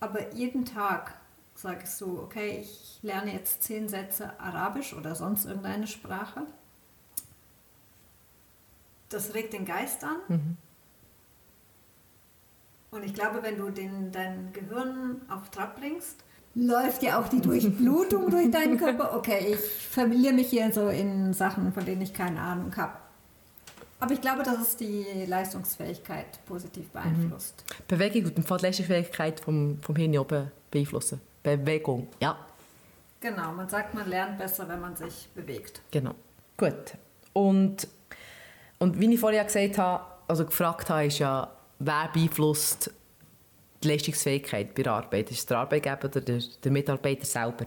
Aber 0.00 0.32
jeden 0.34 0.64
Tag 0.64 1.14
sagst 1.54 2.00
du, 2.00 2.20
okay, 2.20 2.58
ich 2.60 2.98
lerne 3.02 3.32
jetzt 3.32 3.62
zehn 3.62 3.88
Sätze 3.88 4.38
Arabisch 4.40 4.92
oder 4.92 5.14
sonst 5.14 5.44
irgendeine 5.44 5.86
Sprache. 5.86 6.42
Das 9.08 9.34
regt 9.34 9.52
den 9.52 9.64
Geist 9.64 10.04
an. 10.04 10.16
Und 12.94 13.04
ich 13.04 13.12
glaube, 13.12 13.42
wenn 13.42 13.58
du 13.58 13.70
den, 13.70 14.12
dein 14.12 14.52
Gehirn 14.52 15.20
auf 15.28 15.50
Trab 15.50 15.80
bringst, 15.80 16.22
läuft 16.54 17.02
ja 17.02 17.20
auch 17.20 17.26
die 17.26 17.40
Durchblutung 17.40 18.30
durch 18.30 18.48
deinen 18.52 18.78
Körper. 18.78 19.16
Okay, 19.16 19.54
ich 19.54 19.58
verliere 19.58 20.32
mich 20.32 20.48
hier 20.50 20.72
so 20.72 20.88
in 20.88 21.32
Sachen, 21.32 21.72
von 21.72 21.84
denen 21.84 22.02
ich 22.02 22.14
keine 22.14 22.40
Ahnung 22.40 22.74
habe. 22.76 22.92
Aber 23.98 24.12
ich 24.12 24.20
glaube, 24.20 24.44
dass 24.44 24.60
es 24.60 24.76
die 24.76 25.04
Leistungsfähigkeit 25.26 26.44
positiv 26.46 26.88
beeinflusst. 26.90 27.64
Mhm. 27.68 27.84
Bewegung 27.88 28.24
und 28.26 28.48
die 28.48 28.62
Leistungsfähigkeit 28.62 29.40
vom, 29.40 29.80
vom 29.82 29.96
Hirn 29.96 30.16
oben 30.16 30.52
beeinflussen. 30.70 31.20
Bewegung, 31.42 32.06
ja. 32.20 32.38
Genau, 33.20 33.52
man 33.54 33.68
sagt, 33.68 33.92
man 33.94 34.08
lernt 34.08 34.38
besser, 34.38 34.68
wenn 34.68 34.80
man 34.80 34.94
sich 34.94 35.28
bewegt. 35.34 35.80
Genau. 35.90 36.14
Gut. 36.56 36.94
Und, 37.32 37.88
und 38.78 39.00
wie 39.00 39.12
ich 39.12 39.18
vorher 39.18 39.44
gesagt 39.44 39.78
habe, 39.78 40.04
also 40.28 40.44
gefragt 40.44 40.90
habe, 40.90 41.06
ist 41.06 41.18
ja, 41.18 41.50
wer 41.84 42.08
beeinflusst 42.12 42.90
die 43.82 43.88
Leistungsfähigkeit 43.88 44.74
bei 44.74 44.82
der 44.82 44.92
Arbeit? 44.92 45.30
Ist 45.30 45.40
es 45.40 45.46
der 45.46 45.58
Arbeitgeber 45.58 46.04
oder 46.04 46.20
der, 46.20 46.40
der 46.62 46.72
Mitarbeiter 46.72 47.24
selber? 47.24 47.66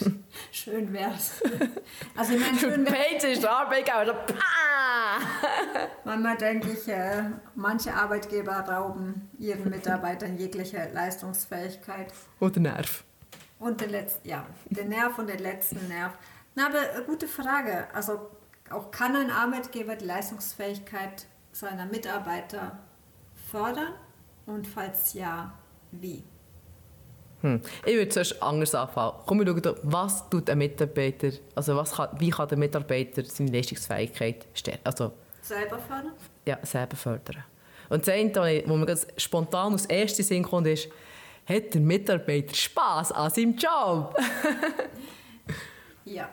Schön 0.52 0.92
wär's. 0.92 1.42
Also 2.16 2.34
ich 2.34 2.40
meine, 2.40 2.58
schön 2.58 2.86
wär's. 2.86 3.24
ist 3.24 3.42
der 3.42 3.52
Arbeitgeber. 3.52 4.06
So, 4.06 4.14
Manchmal 6.04 6.36
denke 6.38 6.70
ich, 6.70 6.88
äh, 6.88 7.24
manche 7.54 7.92
Arbeitgeber 7.92 8.52
rauben 8.52 9.30
ihren 9.38 9.68
Mitarbeitern 9.68 10.38
jegliche 10.38 10.88
Leistungsfähigkeit. 10.92 12.12
Oder 12.40 12.60
Nerv. 12.60 13.04
Und 13.58 13.80
den 13.82 13.90
letzten, 13.90 14.26
ja, 14.26 14.46
den 14.70 14.88
Nerv 14.88 15.18
und 15.18 15.28
den 15.28 15.38
letzten 15.38 15.86
Nerv. 15.88 16.16
Na, 16.54 16.66
aber 16.66 16.80
äh, 16.80 17.02
gute 17.06 17.28
Frage. 17.28 17.88
Also 17.92 18.30
auch 18.70 18.90
kann 18.90 19.14
ein 19.16 19.30
Arbeitgeber 19.30 19.96
die 19.96 20.06
Leistungsfähigkeit 20.06 21.26
seiner 21.52 21.86
Mitarbeiter 21.86 22.78
fördern? 23.50 23.94
Und 24.46 24.66
falls 24.66 25.14
ja, 25.14 25.52
wie? 25.92 26.24
Hm. 27.42 27.60
Ich 27.86 27.94
würde 27.94 28.08
zuerst 28.08 28.42
anders 28.42 28.74
anfangen. 28.74 29.14
Komm, 29.26 29.38
wir 29.38 29.46
schauen, 29.46 29.76
was 29.82 30.28
tut 30.28 30.50
ein 30.50 30.58
Mitarbeiter, 30.58 31.30
also 31.54 31.76
was 31.76 31.92
kann, 31.92 32.08
wie 32.18 32.30
kann 32.30 32.48
der 32.48 32.58
Mitarbeiter 32.58 33.24
seine 33.24 33.50
Leistungsfähigkeit 33.50 34.46
stärken? 34.52 34.82
Also, 34.84 35.12
selber 35.40 35.78
fördern? 35.78 36.12
Ja, 36.44 36.58
selber 36.62 36.96
fördern. 36.96 37.44
Und 37.88 38.06
das 38.06 38.14
eine, 38.14 38.62
wo 38.66 38.76
mir 38.76 38.86
ganz 38.86 39.06
spontan 39.16 39.74
aus 39.74 39.86
ersten 39.86 40.22
Sinn 40.22 40.42
kommt, 40.42 40.66
ist, 40.66 40.88
hat 41.46 41.74
der 41.74 41.80
Mitarbeiter 41.80 42.54
Spass 42.54 43.10
an 43.10 43.30
seinem 43.30 43.56
Job? 43.56 44.16
ja. 46.04 46.28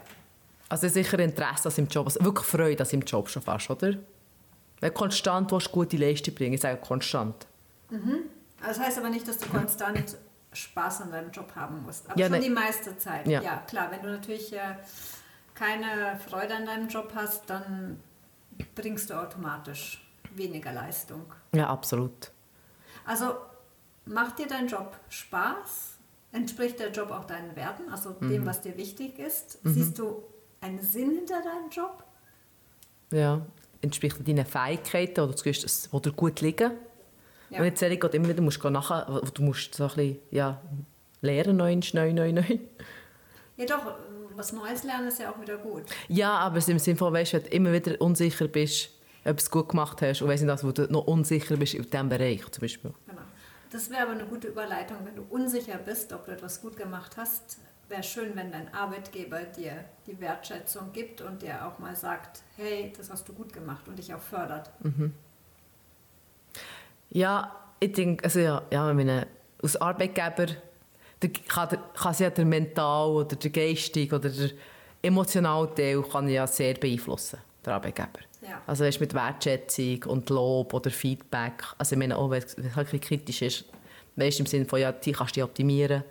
Also 0.69 0.89
sicher 0.89 1.17
Interesse 1.19 1.69
an 1.69 1.71
seinem 1.71 1.87
Job, 1.87 2.05
also 2.05 2.23
wirklich 2.23 2.45
Freude 2.45 2.83
an 2.83 2.85
seinem 2.89 3.01
Job 3.01 3.29
schon 3.29 3.41
fast, 3.41 3.69
oder? 3.69 3.95
Wenn 4.79 4.89
du 4.89 4.93
konstant 4.93 5.51
willst, 5.51 5.71
gute 5.71 5.97
Leistung 5.97 6.35
bringen 6.35 6.53
ich 6.53 6.61
sage 6.61 6.77
konstant. 6.77 7.47
Mhm. 7.89 8.23
Das 8.61 8.79
heißt 8.79 8.97
aber 8.97 9.09
nicht, 9.09 9.27
dass 9.27 9.37
du 9.37 9.47
konstant 9.49 10.17
Spaß 10.53 11.01
an 11.01 11.11
deinem 11.11 11.31
Job 11.31 11.51
haben 11.55 11.83
musst. 11.83 12.09
Aber 12.09 12.19
ja, 12.19 12.27
schon 12.27 12.37
ne. 12.37 12.43
die 12.43 12.49
meiste 12.49 12.97
Zeit. 12.97 13.27
Ja. 13.27 13.41
ja. 13.41 13.57
klar, 13.67 13.91
wenn 13.91 14.01
du 14.01 14.09
natürlich 14.09 14.53
äh, 14.53 14.75
keine 15.53 16.19
Freude 16.27 16.55
an 16.55 16.65
deinem 16.65 16.87
Job 16.87 17.11
hast, 17.15 17.49
dann 17.49 17.99
bringst 18.75 19.09
du 19.09 19.13
automatisch 19.13 20.03
weniger 20.35 20.73
Leistung. 20.73 21.25
Ja, 21.53 21.67
absolut. 21.69 22.31
Also 23.05 23.35
macht 24.05 24.39
dir 24.39 24.47
dein 24.47 24.67
Job 24.67 24.97
Spaß? 25.09 25.93
Entspricht 26.31 26.79
der 26.79 26.91
Job 26.91 27.09
auch 27.11 27.25
deinen 27.25 27.55
Werten, 27.55 27.89
also 27.89 28.15
mhm. 28.19 28.29
dem, 28.29 28.45
was 28.45 28.61
dir 28.61 28.75
wichtig 28.77 29.17
ist? 29.17 29.63
Mhm. 29.63 29.73
Siehst 29.73 29.97
du 29.97 30.23
einen 30.61 30.81
Sinn 30.81 31.11
hinter 31.11 31.41
deinem 31.41 31.69
Job? 31.69 32.03
Ja, 33.11 33.45
entspricht 33.81 34.27
deinen 34.27 34.45
Fähigkeiten 34.45 35.21
oder 35.21 35.33
du, 35.33 35.51
wo 35.91 35.99
dir 35.99 36.11
gut 36.11 36.41
liegen? 36.41 36.71
Ja. 37.49 37.59
Und 37.59 37.65
jetzt 37.65 37.79
sage 37.79 37.93
ich 37.93 38.13
immer 38.13 38.27
wieder, 38.27 38.41
musst 38.41 38.63
du 38.63 38.69
nachher, 38.69 39.21
du 39.33 39.41
musst 39.41 39.75
so 39.75 39.83
ein 39.83 39.89
bisschen, 39.89 40.19
ja, 40.31 40.61
lernen, 41.21 41.57
neu, 41.57 41.79
neu, 41.93 42.13
neu, 42.13 42.31
neu. 42.33 42.59
Ja 43.55 43.65
doch, 43.65 43.95
was 44.35 44.53
Neues 44.53 44.83
lernen 44.83 45.07
ist 45.07 45.19
ja 45.19 45.31
auch 45.31 45.41
wieder 45.41 45.57
gut. 45.57 45.83
Ja, 46.07 46.37
aber 46.37 46.57
im 46.67 46.79
Sinne 46.79 46.97
von, 46.97 47.13
weißt, 47.13 47.33
wenn 47.33 47.43
du 47.43 47.49
immer 47.49 47.73
wieder 47.73 47.99
unsicher 47.99 48.47
bist, 48.47 48.91
ob 49.25 49.37
du 49.37 49.41
es 49.41 49.49
gut 49.49 49.69
gemacht 49.69 50.01
hast 50.01 50.21
und 50.21 50.29
weiss 50.29 50.41
nicht, 50.41 50.63
wo 50.63 50.71
du 50.71 50.83
noch 50.91 51.07
unsicher 51.07 51.57
bist 51.57 51.73
in 51.73 51.83
diesem 51.83 52.09
Bereich 52.09 52.49
zum 52.51 52.61
Beispiel. 52.61 52.93
Genau. 53.07 53.21
Das 53.71 53.89
wäre 53.89 54.03
aber 54.03 54.11
eine 54.11 54.25
gute 54.25 54.47
Überleitung, 54.47 54.97
wenn 55.03 55.15
du 55.15 55.23
unsicher 55.29 55.77
bist, 55.77 56.13
ob 56.13 56.25
du 56.25 56.31
etwas 56.31 56.61
gut 56.61 56.77
gemacht 56.77 57.17
hast. 57.17 57.59
Wäre 57.89 58.03
schön, 58.03 58.35
wenn 58.35 58.51
dein 58.51 58.73
Arbeitgeber 58.73 59.39
dir 59.43 59.85
die 60.07 60.19
Wertschätzung 60.19 60.91
gibt 60.91 61.21
und 61.21 61.41
dir 61.41 61.65
auch 61.65 61.79
mal 61.79 61.95
sagt, 61.95 62.41
hey, 62.57 62.91
das 62.97 63.09
hast 63.09 63.29
du 63.29 63.33
gut 63.33 63.53
gemacht 63.53 63.87
und 63.87 63.97
dich 63.97 64.13
auch 64.13 64.21
fördert. 64.21 64.71
Mhm. 64.83 65.13
Ja, 67.09 67.55
ich 67.79 67.93
denke, 67.93 68.25
also 68.25 68.39
ja, 68.39 68.61
ja 68.71 68.93
meine, 68.93 69.27
als 69.63 69.77
Arbeitgeber 69.77 70.47
der, 71.21 71.29
kann, 71.47 71.69
der, 71.69 71.79
kann 71.93 72.15
ja 72.19 72.29
der 72.29 72.45
mental 72.45 73.09
oder 73.09 73.35
der 73.35 73.51
geistig 73.51 74.11
oder 74.11 74.29
der 74.29 74.49
emotionale 75.01 75.73
Teil 75.73 76.03
kann 76.03 76.27
ja 76.27 76.45
sehr 76.45 76.73
beeinflussen, 76.73 77.39
der 77.65 77.75
Arbeitgeber. 77.75 78.19
Ja. 78.41 78.61
Also 78.67 78.83
weißt, 78.83 78.99
mit 78.99 79.13
Wertschätzung 79.13 80.03
und 80.07 80.29
Lob 80.29 80.73
oder 80.73 80.91
Feedback, 80.91 81.63
also 81.77 81.95
ich 81.95 81.99
meine 81.99 82.17
auch, 82.17 82.29
wenn 82.29 82.43
es 82.43 82.57
ein 82.57 83.01
kritisch 83.01 83.41
ist, 83.41 83.65
weißt, 84.17 84.41
im 84.41 84.45
Sinne 84.45 84.65
von, 84.65 84.79
ja, 84.79 84.91
die 84.91 85.13
kannst 85.13 85.37
du 85.37 85.43
optimieren. 85.43 86.03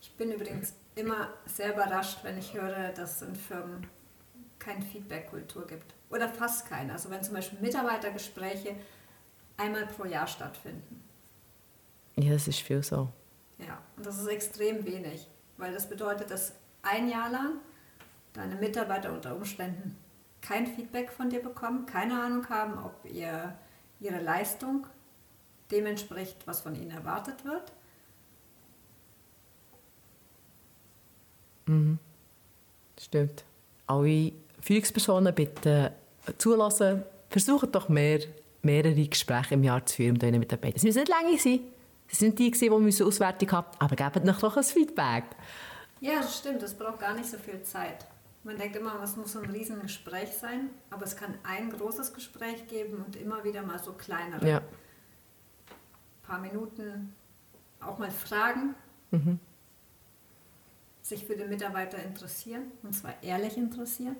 Ich 0.00 0.10
bin 0.12 0.32
übrigens 0.32 0.74
immer 0.94 1.28
sehr 1.46 1.72
überrascht, 1.72 2.18
wenn 2.22 2.38
ich 2.38 2.54
höre, 2.54 2.90
dass 2.90 3.16
es 3.16 3.28
in 3.28 3.36
Firmen 3.36 3.86
keine 4.58 4.82
Feedback-Kultur 4.82 5.66
gibt. 5.66 5.94
Oder 6.10 6.28
fast 6.28 6.68
keine. 6.68 6.92
Also 6.92 7.10
wenn 7.10 7.22
zum 7.22 7.34
Beispiel 7.34 7.58
Mitarbeitergespräche 7.60 8.76
einmal 9.56 9.86
pro 9.86 10.04
Jahr 10.04 10.26
stattfinden. 10.26 11.02
Ja, 12.16 12.32
das 12.32 12.48
ist 12.48 12.60
viel 12.60 12.82
so. 12.82 13.08
Ja, 13.58 13.78
und 13.96 14.06
das 14.06 14.18
ist 14.18 14.26
extrem 14.26 14.84
wenig, 14.84 15.28
weil 15.56 15.72
das 15.72 15.88
bedeutet, 15.88 16.30
dass 16.30 16.52
ein 16.82 17.08
Jahr 17.08 17.30
lang 17.30 17.54
deine 18.32 18.56
Mitarbeiter 18.56 19.12
unter 19.12 19.34
Umständen 19.34 19.96
kein 20.40 20.66
Feedback 20.66 21.10
von 21.12 21.30
dir 21.30 21.42
bekommen, 21.42 21.86
keine 21.86 22.20
Ahnung 22.20 22.48
haben, 22.48 22.78
ob 22.78 23.04
ihr, 23.04 23.56
ihre 24.00 24.20
Leistung 24.20 24.86
dem 25.70 25.86
entspricht, 25.86 26.46
was 26.46 26.60
von 26.60 26.74
ihnen 26.74 26.90
erwartet 26.90 27.44
wird. 27.44 27.72
Mhm. 31.66 31.98
Stimmt. 33.12 33.44
Alle 33.88 34.32
Führungspersonen 34.62 35.34
bitte 35.34 35.92
zulassen, 36.38 37.02
versuchen 37.28 37.70
doch 37.70 37.90
mehr 37.90 38.20
mehrere 38.62 39.06
Gespräche 39.06 39.52
im 39.52 39.64
Jahr 39.64 39.84
zu 39.84 39.96
führen 39.96 40.14
mit 40.14 40.38
Mitarbeitern. 40.38 40.76
Es 40.76 40.82
müssen 40.82 41.00
nicht 41.00 41.10
lange 41.10 41.36
sein. 41.36 41.60
Es 42.10 42.20
sind 42.20 42.38
die, 42.38 42.50
die 42.50 42.70
eine 42.70 42.86
Auswertung 42.86 43.52
haben, 43.52 43.66
aber 43.78 43.96
gebt 43.96 44.24
noch 44.24 44.38
doch 44.40 44.56
ein 44.56 44.62
Feedback. 44.62 45.24
Ja, 46.00 46.20
das 46.20 46.38
stimmt. 46.38 46.62
Das 46.62 46.72
braucht 46.72 47.00
gar 47.00 47.14
nicht 47.14 47.28
so 47.28 47.36
viel 47.36 47.62
Zeit. 47.64 48.06
Man 48.44 48.56
denkt 48.56 48.76
immer, 48.76 48.98
es 49.02 49.14
muss 49.16 49.36
ein 49.36 49.44
riesen 49.50 49.82
Gespräch 49.82 50.30
sein, 50.30 50.70
aber 50.88 51.04
es 51.04 51.14
kann 51.14 51.34
ein 51.42 51.68
großes 51.68 52.14
Gespräch 52.14 52.66
geben 52.66 53.04
und 53.04 53.16
immer 53.16 53.44
wieder 53.44 53.62
mal 53.62 53.78
so 53.78 53.92
kleinere. 53.92 54.48
Ja. 54.48 54.58
Ein 54.58 54.62
paar 56.22 56.40
Minuten 56.40 57.12
auch 57.78 57.98
mal 57.98 58.10
fragen, 58.10 58.74
mhm. 59.10 59.38
Sich 61.12 61.26
für 61.26 61.36
den 61.36 61.48
Mitarbeiter 61.48 61.98
interessieren 62.02 62.72
und 62.82 62.94
zwar 62.94 63.14
ehrlich 63.22 63.56
interessieren. 63.56 64.16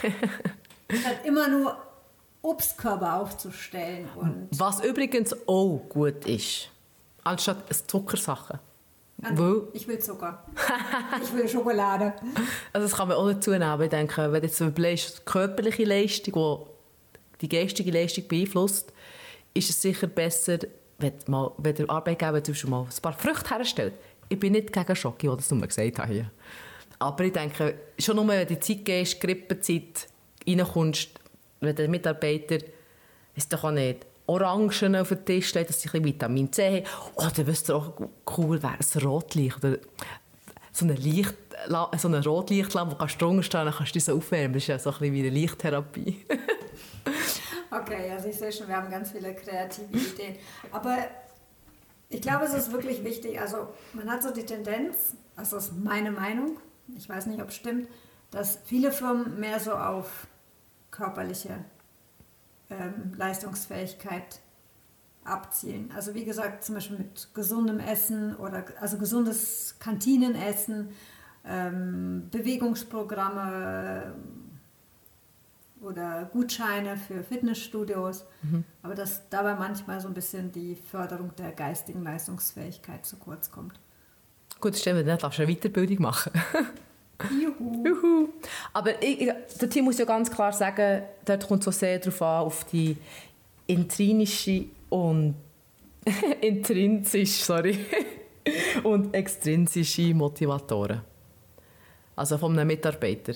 Statt 0.92 1.24
immer 1.24 1.48
nur 1.48 1.76
Obstkörper 2.42 3.20
aufzustellen. 3.20 4.08
Und 4.14 4.48
Was 4.52 4.82
übrigens 4.84 5.34
auch 5.46 5.80
gut 5.88 6.24
ist, 6.26 6.70
anstatt 7.24 7.64
Zuckersachen. 7.88 8.58
Weil, 9.18 9.62
ich 9.74 9.86
will 9.86 9.98
Zucker. 9.98 10.44
ich 11.22 11.32
will 11.34 11.46
Schokolade. 11.46 12.14
Also 12.72 12.86
das 12.86 12.96
kann 12.96 13.08
man 13.08 13.18
auch 13.18 13.30
dazu 13.30 13.50
nehmen. 13.50 13.82
Ich 13.82 13.90
denke, 13.90 14.32
wenn 14.32 14.42
jetzt 14.42 14.60
die 14.60 15.22
körperliche 15.26 15.84
Leistung, 15.84 16.66
die 17.34 17.46
die 17.46 17.48
geistige 17.48 17.90
Leistung 17.90 18.26
beeinflusst, 18.28 18.92
ist 19.52 19.68
es 19.68 19.82
sicher 19.82 20.06
besser, 20.06 20.58
wenn, 20.98 21.12
mal, 21.26 21.52
wenn 21.58 21.74
der 21.74 21.90
Arbeitgeber 21.90 22.42
zum 22.42 22.54
Beispiel 22.54 22.70
mal 22.70 22.82
ein 22.82 23.02
paar 23.02 23.12
Früchte 23.12 23.54
herstellt. 23.54 23.94
Ich 24.30 24.38
bin 24.38 24.52
nicht 24.52 24.72
gegen 24.72 24.96
Schocke, 24.96 25.28
die 25.28 25.36
das 25.36 25.50
nur 25.50 25.66
gesagt 25.66 25.98
habe 25.98 26.12
hier. 26.12 26.30
Aber 27.00 27.24
ich 27.24 27.32
denke, 27.32 27.74
schon 27.98 28.16
nur, 28.16 28.28
wenn 28.28 28.46
die 28.46 28.60
Zeit 28.60 28.84
gehst, 28.84 29.20
Grippezeit, 29.20 30.06
reinkommst, 30.46 31.10
wenn 31.60 31.74
der 31.74 31.88
Mitarbeiter, 31.88 32.58
ist 33.34 33.52
doch 33.52 33.64
auch 33.64 33.72
nicht, 33.72 34.06
Orangen 34.26 34.94
auf 34.94 35.08
den 35.08 35.24
Tisch 35.24 35.52
legt, 35.54 35.70
dass 35.70 35.80
sie 35.80 35.90
ein 35.92 36.04
Vitamin 36.04 36.52
C 36.52 36.84
haben. 37.18 37.32
Dann 37.34 37.46
wüsste 37.46 37.74
auch 37.74 37.92
cool 38.36 38.62
wäre, 38.62 38.76
ein 38.78 39.02
Rotlicht 39.02 39.56
oder 39.56 39.78
so 40.70 40.84
eine, 40.84 40.94
Licht, 40.94 41.34
so 41.98 42.06
eine 42.06 42.24
Rotlichtlampe, 42.24 42.96
wo 43.00 43.04
du 43.04 43.16
drunter 43.18 43.42
stehen 43.42 43.64
dann 43.64 43.74
kannst 43.74 43.90
du 43.90 43.94
dich 43.94 44.04
so 44.04 44.16
aufwärmen. 44.16 44.52
Das 44.52 44.62
ist 44.62 44.68
ja 44.68 44.78
so 44.78 44.90
ein 44.90 45.12
wie 45.12 45.20
eine 45.20 45.30
Lichttherapie. 45.30 46.24
okay, 47.72 48.12
also 48.12 48.28
ich 48.28 48.36
sehe 48.36 48.52
schon, 48.52 48.68
wir 48.68 48.76
haben 48.76 48.88
ganz 48.88 49.10
viele 49.10 49.34
kreative 49.34 49.98
Ideen. 49.98 50.36
Aber 50.70 50.96
ich 52.10 52.20
glaube, 52.20 52.44
es 52.44 52.54
ist 52.54 52.72
wirklich 52.72 53.04
wichtig, 53.04 53.40
also 53.40 53.68
man 53.92 54.10
hat 54.10 54.22
so 54.22 54.32
die 54.32 54.44
Tendenz, 54.44 55.14
das 55.36 55.52
ist 55.52 55.72
meine 55.78 56.10
Meinung, 56.10 56.58
ich 56.96 57.08
weiß 57.08 57.26
nicht, 57.26 57.40
ob 57.40 57.48
es 57.48 57.54
stimmt, 57.54 57.88
dass 58.32 58.58
viele 58.64 58.90
Firmen 58.90 59.38
mehr 59.38 59.60
so 59.60 59.72
auf 59.72 60.26
körperliche 60.90 61.64
ähm, 62.68 63.14
Leistungsfähigkeit 63.16 64.40
abzielen. 65.24 65.92
Also 65.94 66.14
wie 66.14 66.24
gesagt, 66.24 66.64
zum 66.64 66.74
Beispiel 66.74 66.98
mit 66.98 67.28
gesundem 67.32 67.78
Essen 67.78 68.34
oder 68.36 68.64
also 68.80 68.98
gesundes 68.98 69.76
Kantinenessen, 69.78 70.90
ähm, 71.44 72.28
Bewegungsprogramme 72.30 74.14
oder 75.82 76.28
Gutscheine 76.32 76.96
für 76.96 77.22
Fitnessstudios. 77.22 78.24
Mhm. 78.42 78.64
Aber 78.82 78.94
dass 78.94 79.28
dabei 79.30 79.54
manchmal 79.54 80.00
so 80.00 80.08
ein 80.08 80.14
bisschen 80.14 80.52
die 80.52 80.76
Förderung 80.76 81.34
der 81.36 81.52
geistigen 81.52 82.02
Leistungsfähigkeit 82.02 83.06
zu 83.06 83.16
kurz 83.16 83.50
kommt. 83.50 83.78
Gut, 84.60 84.76
stellen 84.76 84.96
wir 84.96 85.04
nicht, 85.04 85.22
darfst 85.22 85.38
du 85.38 85.42
eine 85.42 85.54
Weiterbildung 85.54 86.02
machen. 86.02 86.32
Juhu. 87.42 87.84
Juhu. 87.86 88.28
Aber 88.72 89.02
ich, 89.02 89.20
ich, 89.20 89.32
der 89.60 89.70
Team 89.70 89.84
muss 89.84 89.98
ja 89.98 90.04
ganz 90.04 90.30
klar 90.30 90.52
sagen, 90.52 91.02
dort 91.24 91.46
kommt 91.46 91.64
so 91.64 91.70
sehr 91.70 91.98
darauf 91.98 92.22
an, 92.22 92.46
auf 92.46 92.64
die 92.64 92.96
intrinsische 93.66 94.66
und 94.88 95.34
intrinsisch, 96.40 97.42
sorry, 97.42 97.78
und 98.82 99.14
extrinsische 99.14 100.14
Motivatoren. 100.14 101.02
Also 102.16 102.38
von 102.38 102.58
einem 102.58 102.66
Mitarbeiter. 102.66 103.34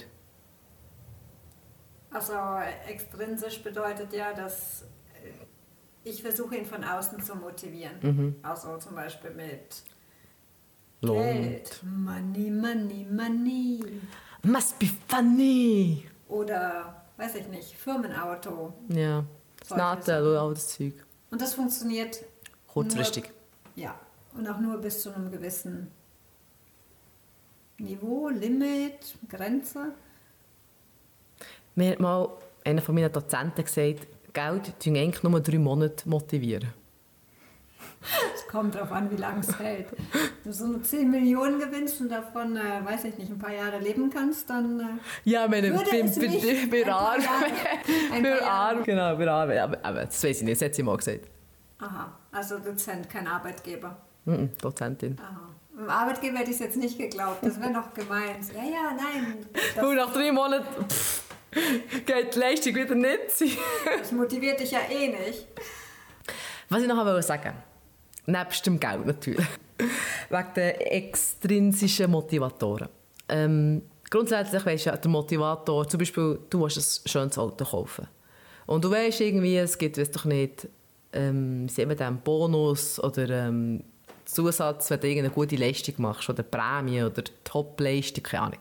Also 2.14 2.32
extrinsisch 2.86 3.60
bedeutet 3.60 4.12
ja, 4.12 4.32
dass 4.32 4.82
äh, 5.22 5.30
ich 6.04 6.22
versuche 6.22 6.56
ihn 6.56 6.64
von 6.64 6.84
außen 6.84 7.20
zu 7.20 7.34
motivieren. 7.34 7.96
Mhm. 8.00 8.36
Also 8.40 8.78
zum 8.78 8.94
Beispiel 8.94 9.30
mit 9.30 9.82
Lohnt. 11.00 11.24
Geld. 11.24 11.80
Money, 11.82 12.50
money, 12.50 13.06
money. 13.10 14.00
Must 14.44 14.78
be 14.78 14.86
funny. 15.08 16.08
Oder, 16.28 17.02
weiß 17.16 17.34
ich 17.34 17.48
nicht, 17.48 17.74
Firmenauto. 17.74 18.72
Ja, 18.90 19.24
Nadel 19.70 20.24
oder 20.24 20.42
all 20.42 20.54
das 20.54 20.68
Zeug. 20.68 20.94
Und 21.32 21.42
das 21.42 21.54
funktioniert 21.54 22.24
kurzfristig. 22.68 23.32
Ja, 23.74 23.98
und 24.34 24.46
auch 24.46 24.60
nur 24.60 24.78
bis 24.78 25.02
zu 25.02 25.12
einem 25.12 25.32
gewissen 25.32 25.90
Niveau, 27.78 28.28
Limit, 28.28 29.18
Grenze. 29.28 29.94
Mir 31.74 31.92
hat 31.92 32.00
mal 32.00 32.28
einer 32.64 32.82
von 32.82 32.94
meinen 32.94 33.12
Dozenten 33.12 33.64
gesagt, 33.64 34.06
Geld 34.32 34.80
tun 34.80 34.96
eigentlich 34.96 35.22
nur 35.22 35.40
drei 35.40 35.58
Monate 35.58 36.08
motivieren. 36.08 36.72
Es 38.34 38.46
kommt 38.48 38.74
darauf 38.74 38.92
an, 38.92 39.10
wie 39.10 39.16
lange 39.16 39.40
es 39.40 39.58
hält. 39.58 39.86
Wenn 39.92 40.22
du 40.44 40.52
so 40.52 40.78
10 40.78 41.10
Millionen 41.10 41.58
gewinnst 41.58 42.00
und 42.00 42.10
davon, 42.10 42.56
äh, 42.56 42.84
weiß 42.84 43.04
ich 43.04 43.16
nicht, 43.18 43.30
ein 43.30 43.38
paar 43.38 43.52
Jahre 43.52 43.78
leben 43.78 44.10
kannst, 44.10 44.48
dann. 44.50 44.80
Äh, 44.80 44.84
ja, 45.24 45.48
meine, 45.48 45.72
würde 45.72 45.90
bin, 45.90 46.06
es 46.06 46.18
bin, 46.18 46.30
bin, 46.70 46.88
arm. 46.88 47.22
Bin 48.22 48.32
arm, 48.42 48.84
genau, 48.84 49.16
bin 49.16 49.28
arm. 49.28 49.50
Aber, 49.50 49.78
aber 49.82 50.04
das 50.04 50.22
weiß 50.22 50.38
ich 50.38 50.42
nicht, 50.42 50.60
das 50.60 50.66
hat 50.66 50.74
sie 50.74 50.82
mal 50.82 50.96
gesagt. 50.96 51.28
Aha, 51.78 52.12
also 52.30 52.58
Dozent, 52.58 53.08
kein 53.08 53.26
Arbeitgeber. 53.26 53.96
-mm, 54.26 54.48
Dozentin. 54.60 55.18
Aha. 55.18 55.54
Dem 55.76 55.90
Arbeitgeber 55.90 56.38
hätte 56.38 56.50
ich 56.50 56.56
es 56.56 56.62
jetzt 56.62 56.76
nicht 56.76 56.96
geglaubt, 56.98 57.38
das 57.42 57.60
wäre 57.60 57.72
noch 57.72 57.92
gemeint. 57.94 58.52
Ja, 58.54 58.62
ja, 58.62 58.92
nein. 58.96 59.84
Und 59.84 59.96
nach 59.96 60.12
drei 60.12 60.30
Monaten 60.30 60.88
pff, 60.88 61.23
geht 62.06 62.34
die 62.34 62.38
Leistung 62.38 62.74
wieder 62.74 62.94
nicht. 62.94 63.56
das 63.98 64.12
motiviert 64.12 64.60
dich 64.60 64.70
ja 64.70 64.80
eh 64.90 65.08
nicht. 65.08 65.46
Was 66.68 66.82
ich 66.82 66.88
noch 66.88 67.22
sagen 67.22 67.44
wollte, 67.44 67.54
Nebst 68.26 68.66
dem 68.66 68.80
Geld 68.80 69.06
natürlich. 69.06 69.46
Wegen 70.30 70.54
der 70.56 70.94
extrinsischen 70.94 72.10
Motivatoren. 72.10 72.88
Ähm, 73.28 73.82
grundsätzlich 74.08 74.64
weisst 74.64 74.86
du 74.86 74.90
ja, 74.90 74.96
der 74.96 75.10
Motivator, 75.10 75.86
zum 75.86 75.98
Beispiel, 75.98 76.38
du 76.48 76.62
willst 76.62 76.78
ein 76.78 77.08
schönes 77.08 77.38
Auto 77.38 77.64
kaufen. 77.64 78.08
Und 78.66 78.84
du 78.84 78.90
weißt 78.90 79.20
irgendwie, 79.20 79.58
es 79.58 79.76
gibt, 79.76 79.98
weißt 79.98 80.16
doch 80.16 80.24
nicht, 80.24 80.68
ähm, 81.12 81.68
sie 81.68 81.82
haben 81.84 82.20
Bonus 82.20 82.98
oder 82.98 83.28
ähm, 83.28 83.84
Zusatz, 84.24 84.90
wenn 84.90 85.00
du 85.00 85.08
eine 85.08 85.30
gute 85.30 85.56
Leistung 85.56 85.94
machst 85.98 86.30
oder 86.30 86.42
Prämie 86.42 87.02
oder 87.02 87.22
Top-Leistung, 87.44 88.22
keine 88.22 88.42
Ahnung. 88.44 88.58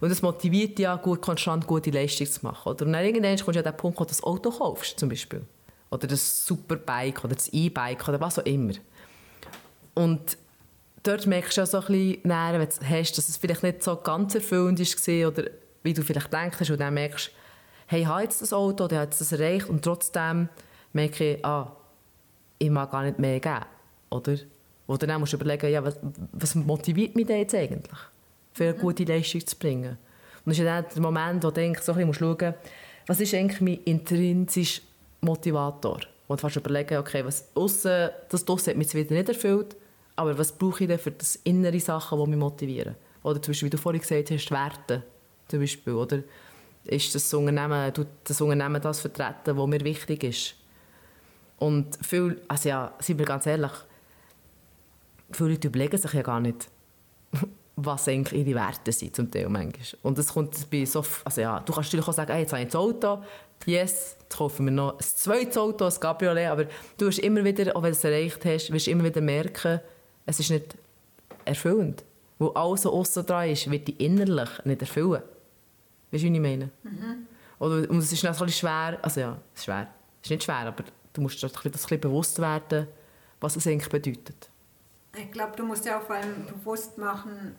Und 0.00 0.10
das 0.10 0.22
motiviert 0.22 0.78
ja, 0.78 0.96
gut, 0.96 1.22
konstant 1.22 1.66
gute 1.66 1.90
Leistung 1.90 2.26
zu 2.26 2.44
machen. 2.44 2.70
Oder? 2.70 2.86
Und 2.86 2.92
dann 2.92 3.04
irgendwann 3.04 3.36
kommst 3.36 3.56
du 3.56 3.58
an 3.58 3.64
den 3.64 3.76
Punkt, 3.76 3.98
wo 3.98 4.04
du 4.04 4.08
das 4.08 4.22
Auto 4.22 4.50
kaufst, 4.50 4.98
zum 4.98 5.08
Beispiel. 5.08 5.42
Oder 5.90 6.06
das 6.06 6.46
Superbike 6.46 7.24
oder 7.24 7.34
das 7.34 7.48
E-Bike 7.48 8.08
oder 8.08 8.20
was 8.20 8.38
auch 8.38 8.44
immer. 8.44 8.74
Und 9.94 10.36
dort 11.02 11.26
merkst 11.26 11.56
du 11.56 11.60
ja 11.62 11.66
so 11.66 11.78
ein 11.78 11.86
bisschen, 11.86 12.20
wenn 12.24 12.68
du 12.68 12.88
hast, 12.90 13.18
dass 13.18 13.28
es 13.28 13.36
vielleicht 13.36 13.62
nicht 13.62 13.82
so 13.82 13.96
ganz 13.96 14.34
erfüllend 14.34 14.78
war 14.80 15.28
oder 15.28 15.44
wie 15.82 15.94
du 15.94 16.02
vielleicht 16.02 16.32
denkst 16.32 16.70
und 16.70 16.80
dann 16.80 16.94
merkst, 16.94 17.30
hey, 17.86 18.00
ich 18.00 18.06
habe 18.06 18.22
jetzt 18.22 18.42
das 18.42 18.52
Auto 18.52 18.84
oder 18.84 18.92
ich 18.92 18.98
habe 18.98 19.06
jetzt 19.06 19.20
das 19.20 19.32
erreicht 19.32 19.68
und 19.68 19.82
trotzdem 19.82 20.48
merke 20.92 21.34
ich, 21.34 21.44
ah, 21.44 21.74
ich 22.58 22.70
mag 22.70 22.90
gar 22.90 23.04
nicht 23.04 23.18
mehr 23.18 23.38
geben, 23.38 23.64
oder? 24.10 24.36
Oder 24.86 25.06
dann 25.06 25.20
musst 25.20 25.32
du 25.32 25.36
überlegen, 25.36 25.70
ja, 25.70 25.84
was, 25.84 25.98
was 26.32 26.54
motiviert 26.54 27.16
mich 27.16 27.26
denn 27.26 27.38
jetzt 27.38 27.54
eigentlich, 27.54 27.98
für 28.56 28.64
eine 28.64 28.74
mhm. 28.74 28.80
gute 28.80 29.04
Leistung 29.04 29.46
zu 29.46 29.56
bringen? 29.56 29.98
Und 30.44 30.50
das 30.50 30.58
ist 30.58 30.64
dann 30.64 30.84
der 30.92 31.02
Moment, 31.02 31.44
wo 31.44 31.48
du 31.48 31.54
denkst, 31.54 31.82
so 31.82 31.92
ein 31.92 32.06
bisschen 32.06 32.14
schauen, 32.14 32.54
was 33.06 33.20
ist 33.20 33.34
eigentlich 33.34 33.60
mein 33.60 33.84
intrinsischer 33.84 34.82
Motivator? 35.20 36.00
Wo 36.26 36.34
du 36.34 36.40
fast 36.40 36.56
überlegen, 36.56 36.98
okay, 36.98 37.24
was 37.24 37.48
aussen, 37.54 38.10
das 38.28 38.44
draussen 38.44 38.70
hat 38.70 38.76
mich 38.76 38.94
wieder 38.94 39.14
nicht 39.14 39.28
erfüllt, 39.28 39.76
aber 40.16 40.36
was 40.38 40.52
brauche 40.52 40.84
ich 40.84 40.88
denn 40.88 40.98
für 40.98 41.10
das 41.10 41.36
innere 41.44 41.78
Sachen, 41.78 42.18
die 42.18 42.30
mich 42.30 42.38
motivieren? 42.38 42.96
Oder 43.22 43.42
zum 43.42 43.52
Beispiel, 43.52 43.66
wie 43.66 43.70
du 43.70 43.78
vorhin 43.78 44.00
gesagt 44.00 44.30
hast, 44.30 44.50
Werte 44.50 45.02
zum 45.48 45.60
Beispiel. 45.60 45.92
Oder 45.92 46.22
ist 46.84 47.14
das 47.14 47.32
Unternehmen, 47.34 47.92
das 48.24 48.40
Unternehmen 48.40 48.80
das 48.80 49.00
vertreten, 49.00 49.56
was 49.56 49.66
mir 49.66 49.80
wichtig 49.80 50.24
ist? 50.24 50.54
Und 51.58 51.98
viel, 52.04 52.40
also 52.48 52.68
ja, 52.68 52.94
seien 52.98 53.18
wir 53.18 53.26
ganz 53.26 53.46
ehrlich, 53.46 53.72
viele 55.32 55.50
Leute 55.50 55.68
überlegen 55.68 55.96
sich 55.96 56.12
ja 56.12 56.22
gar 56.22 56.40
nicht, 56.40 56.68
was 57.76 58.08
eigentlich 58.08 58.46
ihre 58.46 58.58
Werte 58.58 58.90
sind 58.90 59.14
zum 59.14 59.30
Teil 59.30 59.48
manchmal. 59.48 60.00
Und 60.02 60.18
das 60.18 60.32
kommt 60.32 60.70
bei 60.70 60.84
so, 60.86 61.04
also 61.24 61.40
ja, 61.40 61.60
du 61.60 61.72
kannst 61.72 61.90
natürlich 61.92 62.08
auch 62.08 62.12
sagen, 62.12 62.32
hey, 62.32 62.42
jetzt 62.42 62.52
habe 62.52 62.62
ich 62.62 62.74
ein 62.74 62.80
Auto, 62.80 63.22
yes, 63.66 64.16
jetzt 64.18 64.36
kaufen 64.36 64.66
wir 64.66 64.72
noch 64.72 64.94
ein 64.94 65.00
zweites 65.00 65.58
Auto, 65.58 65.84
ein 65.84 66.00
Cabriolet, 66.00 66.46
aber 66.48 66.64
du 66.96 67.06
wirst 67.06 67.18
immer 67.18 67.44
wieder, 67.44 67.76
auch 67.76 67.82
wenn 67.82 67.92
du 67.92 67.96
es 67.96 68.04
erreicht 68.04 68.44
hast, 68.46 68.72
wirst 68.72 68.88
immer 68.88 69.04
wieder 69.04 69.20
merken, 69.20 69.80
es 70.24 70.40
ist 70.40 70.50
nicht 70.50 70.76
erfüllend. 71.44 72.02
Wo 72.38 72.48
alles 72.48 72.82
so 72.82 72.92
aussen 72.92 73.24
dran 73.24 73.50
ist, 73.50 73.70
wird 73.70 73.88
dich 73.88 74.00
innerlich 74.00 74.50
nicht 74.64 74.80
erfüllen. 74.80 75.22
Weißt 76.10 76.24
du, 76.24 76.28
was 76.28 76.34
ich 76.34 76.40
meine? 76.40 76.70
Mhm. 76.82 77.26
Oder, 77.58 77.90
und 77.90 77.98
es 77.98 78.12
ist 78.12 78.22
bisschen 78.22 78.48
schwer, 78.48 78.98
also 79.02 79.20
ja, 79.20 79.38
es 79.54 79.60
ist 79.60 79.64
schwer. 79.64 79.88
Es 80.22 80.26
ist 80.26 80.30
nicht 80.30 80.44
schwer, 80.44 80.66
aber 80.66 80.84
du 81.12 81.20
musst 81.20 81.42
dir 81.42 81.48
das 81.48 81.64
ein 81.64 81.70
bisschen 81.70 82.00
bewusst 82.00 82.38
werden, 82.38 82.88
was 83.40 83.56
es 83.56 83.66
eigentlich 83.66 83.88
bedeutet. 83.88 84.50
Ich 85.16 85.30
glaube, 85.30 85.56
du 85.56 85.64
musst 85.64 85.84
dir 85.84 85.96
auch 85.98 86.02
vor 86.02 86.16
allem 86.16 86.46
bewusst 86.46 86.98
machen, 86.98 87.54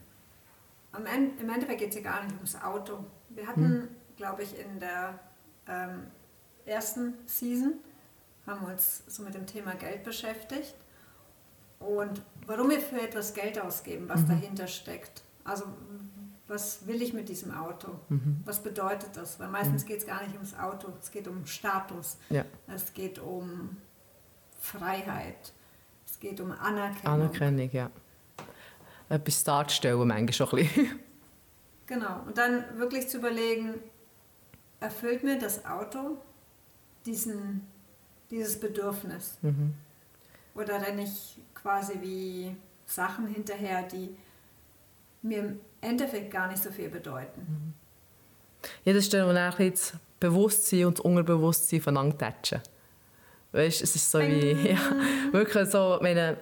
Ende, 1.05 1.41
im 1.41 1.49
Endeffekt 1.49 1.79
geht 1.79 1.89
es 1.89 1.95
ja 1.95 2.01
gar 2.01 2.23
nicht 2.23 2.35
ums 2.35 2.55
Auto. 2.55 3.05
Wir 3.29 3.47
hatten, 3.47 3.63
hm. 3.63 3.87
glaube 4.15 4.43
ich, 4.43 4.59
in 4.59 4.79
der 4.79 5.19
ähm, 5.67 6.07
ersten 6.65 7.13
Season, 7.25 7.73
haben 8.45 8.65
wir 8.65 8.73
uns 8.73 9.03
so 9.07 9.23
mit 9.23 9.33
dem 9.33 9.45
Thema 9.45 9.75
Geld 9.75 10.03
beschäftigt 10.03 10.75
und 11.79 12.21
warum 12.45 12.69
wir 12.69 12.79
für 12.79 13.01
etwas 13.01 13.33
Geld 13.33 13.59
ausgeben, 13.59 14.07
was 14.07 14.21
mhm. 14.21 14.29
dahinter 14.29 14.67
steckt. 14.67 15.23
Also 15.43 15.65
was 16.47 16.87
will 16.87 17.01
ich 17.01 17.13
mit 17.13 17.29
diesem 17.29 17.51
Auto? 17.53 17.99
Mhm. 18.09 18.41
Was 18.45 18.63
bedeutet 18.63 19.09
das? 19.15 19.39
Weil 19.39 19.49
meistens 19.49 19.83
mhm. 19.83 19.87
geht 19.87 19.97
es 19.99 20.07
gar 20.07 20.23
nicht 20.23 20.33
ums 20.33 20.57
Auto, 20.57 20.93
es 21.01 21.11
geht 21.11 21.27
um 21.27 21.45
Status, 21.45 22.17
ja. 22.29 22.45
es 22.67 22.93
geht 22.93 23.19
um 23.19 23.77
Freiheit, 24.59 25.53
es 26.05 26.19
geht 26.19 26.39
um 26.39 26.51
Anerkennung. 26.51 27.21
Anerkennung, 27.21 27.69
ja. 27.71 27.91
Etwas 29.09 29.43
darzustellen 29.43 30.07
manchmal 30.07 30.33
schon 30.33 30.49
ein 30.49 30.55
bisschen. 30.55 30.99
Genau, 31.87 32.19
und 32.25 32.37
dann 32.37 32.65
wirklich 32.77 33.07
zu 33.07 33.19
überlegen, 33.19 33.75
erfüllt 34.81 35.23
mir 35.23 35.39
das 35.39 35.63
Auto 35.65 36.17
diesen, 37.05 37.65
dieses 38.29 38.59
Bedürfnis? 38.59 39.37
Mhm. 39.41 39.73
Oder 40.53 40.81
renne 40.81 41.03
ich 41.03 41.37
quasi 41.55 41.93
wie 42.01 42.57
Sachen 42.85 43.27
hinterher, 43.27 43.83
die 43.83 44.17
mir 45.21 45.39
im 45.39 45.59
Endeffekt 45.81 46.31
gar 46.31 46.47
nicht 46.47 46.61
so 46.61 46.71
viel 46.71 46.89
bedeuten. 46.89 47.41
Mhm. 47.41 47.73
Ja, 48.83 48.93
das 48.93 49.05
stellen 49.05 49.33
wir 49.33 49.49
auch 49.49 49.59
jetzt 49.59 49.93
Bewusstsein 50.19 50.85
und 50.85 50.99
das 50.99 51.05
Unterbewusstsein 51.05 51.81
voneinander 51.81 52.17
tätschen. 52.17 52.61
Weißt, 53.51 53.81
es 53.81 53.95
ist 53.95 54.11
so 54.11 54.19
wie, 54.19 54.51
ja, 54.69 54.79
wirklich 55.31 55.69
so, 55.69 55.99
meine, 56.01 56.37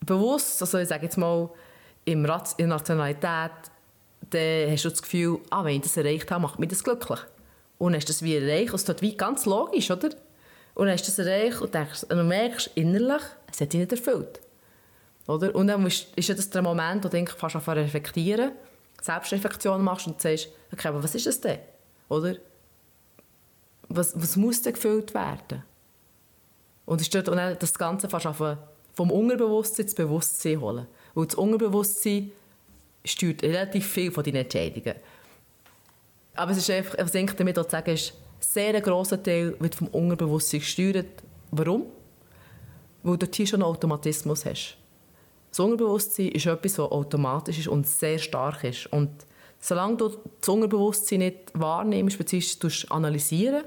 bewusst, 0.00 0.60
also 0.62 0.78
ich 0.78 0.88
sage 0.88 1.04
jetzt 1.04 1.18
mal, 1.18 1.50
in 2.04 2.22
der 2.22 2.66
Nationalität, 2.66 3.50
dann 4.30 4.70
hast 4.70 4.84
du 4.84 4.90
das 4.90 5.02
Gefühl, 5.02 5.40
ah, 5.50 5.64
wenn 5.64 5.76
ich 5.76 5.82
das 5.82 5.96
erreicht 5.96 6.30
habe, 6.30 6.42
macht 6.42 6.58
mich 6.58 6.68
das 6.68 6.84
glücklich. 6.84 7.20
Und 7.78 7.94
hast 7.94 8.08
das 8.08 8.22
wie 8.22 8.36
erreicht, 8.36 8.72
das 8.72 8.84
ist 8.84 9.02
wie 9.02 9.16
ganz 9.16 9.46
logisch, 9.46 9.90
oder? 9.90 10.10
Und 10.74 10.86
dann 10.86 10.94
hast 10.94 11.06
du 11.06 11.10
das 11.10 11.18
erreicht 11.18 11.60
und, 11.60 11.74
denkst, 11.74 12.04
und 12.04 12.28
merkst 12.28 12.70
innerlich, 12.74 13.22
es 13.50 13.60
hat 13.60 13.72
dich 13.72 13.80
nicht 13.80 13.92
erfüllt. 13.92 14.40
Oder? 15.26 15.54
Und 15.54 15.68
dann 15.68 15.86
ist 15.86 16.16
ja 16.16 16.34
das 16.34 16.50
der 16.50 16.62
Moment, 16.62 17.04
wo 17.04 17.08
du 17.08 17.26
fast 17.26 17.56
anfangen 17.56 17.84
reflektieren, 17.84 18.52
Selbstreflexion 19.00 19.82
machst 19.82 20.06
und 20.06 20.20
sagst, 20.20 20.48
okay, 20.72 20.88
aber 20.88 21.02
was 21.02 21.14
ist 21.14 21.26
das 21.26 21.40
denn? 21.40 21.58
Oder? 22.08 22.36
Was, 23.88 24.12
was 24.20 24.36
muss 24.36 24.62
denn 24.62 24.74
gefüllt 24.74 25.14
werden? 25.14 25.62
Und 26.86 27.00
es 27.00 27.06
ist 27.06 27.14
dort 27.14 27.28
und 27.28 27.36
dann 27.36 27.58
das 27.58 27.74
Ganze 27.74 28.08
fast 28.08 28.26
auf 28.26 28.42
vom 28.94 29.10
Unterbewusstsein 29.10 29.86
ins 29.86 29.94
Bewusstsein 29.94 30.60
holen. 30.60 30.86
Weil 31.20 31.26
das 31.26 31.34
Unterbewusstsein 31.36 32.32
steuert 33.04 33.42
relativ 33.42 33.86
viel 33.86 34.10
von 34.10 34.24
deinen 34.24 34.36
Entscheidungen. 34.36 34.94
Aber 36.34 36.52
es 36.52 36.58
ist 36.58 36.70
einfach, 36.70 36.96
was 36.98 37.14
ich 37.14 37.30
damit 37.32 37.58
auch 37.58 37.68
sagen 37.68 37.92
ist, 37.92 38.14
sehr 38.40 38.80
grosser 38.80 39.22
Teil 39.22 39.54
wird 39.58 39.74
vom 39.74 39.88
Unterbewusstsein 39.88 40.60
gesteuert. 40.60 41.22
Warum? 41.50 41.84
Weil 43.02 43.18
du 43.18 43.26
hier 43.30 43.46
schon 43.46 43.62
einen 43.62 43.70
Automatismus 43.70 44.46
hast. 44.46 44.78
Das 45.50 45.60
Unterbewusstsein 45.60 46.28
ist 46.28 46.46
etwas, 46.46 46.74
das 46.74 46.90
automatisch 46.90 47.58
ist 47.58 47.68
und 47.68 47.86
sehr 47.86 48.18
stark 48.18 48.64
ist. 48.64 48.90
Und 48.90 49.10
solange 49.58 49.98
du 49.98 50.08
das 50.08 50.48
Unterbewusstsein 50.48 51.18
nicht 51.18 51.36
wahrnimmst, 51.52 52.16
beziehungsweise 52.16 52.90
analysieren, 52.90 53.64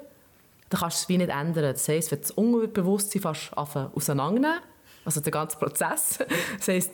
dann 0.70 0.80
kannst 0.80 1.02
du 1.02 1.04
es 1.04 1.10
wie 1.10 1.18
nicht 1.20 1.30
ändern. 1.30 1.74
Das 1.74 1.88
heisst, 1.88 2.12
wenn 2.12 2.22
das 2.22 2.32
Unterbewusstsein 2.32 3.22
fast 3.22 3.56
auseinandernehmen, 3.56 4.62
also 5.06 5.22
der 5.22 5.32
ganze 5.32 5.58
Prozess, 5.58 6.18
das 6.58 6.68
heisst, 6.68 6.92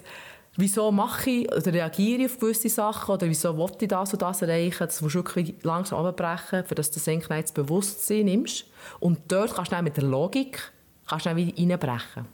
wieso 0.59 0.91
mache 0.91 1.29
ich 1.29 1.51
oder 1.51 1.73
reagiere 1.73 2.23
ich 2.23 2.31
auf 2.31 2.39
gewisse 2.39 2.69
Sachen 2.69 3.13
oder 3.13 3.27
wieso 3.27 3.57
will 3.57 3.71
ich 3.79 3.87
das 3.87 4.13
und 4.13 4.21
das 4.21 4.41
erreichen, 4.41 4.85
das 4.85 5.01
musst 5.01 5.15
du 5.15 5.19
wirklich 5.19 5.55
langsam 5.63 6.05
abbrechen, 6.05 6.65
für 6.65 6.75
dass 6.75 6.91
du 6.91 6.99
das 6.99 7.51
Bewusstsein 7.51 8.25
nimmst. 8.25 8.65
Und 8.99 9.19
dort 9.27 9.55
kannst 9.55 9.71
du 9.71 9.75
dann 9.75 9.83
mit 9.85 9.97
der 9.97 10.03
Logik 10.03 10.71
kannst 11.07 11.25
du 11.25 11.29
dann 11.29 11.37
wieder 11.37 11.57
reinbrechen. 11.57 12.27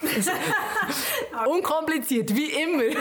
Unkompliziert, 1.46 2.34
wie 2.34 2.50
immer. 2.52 2.98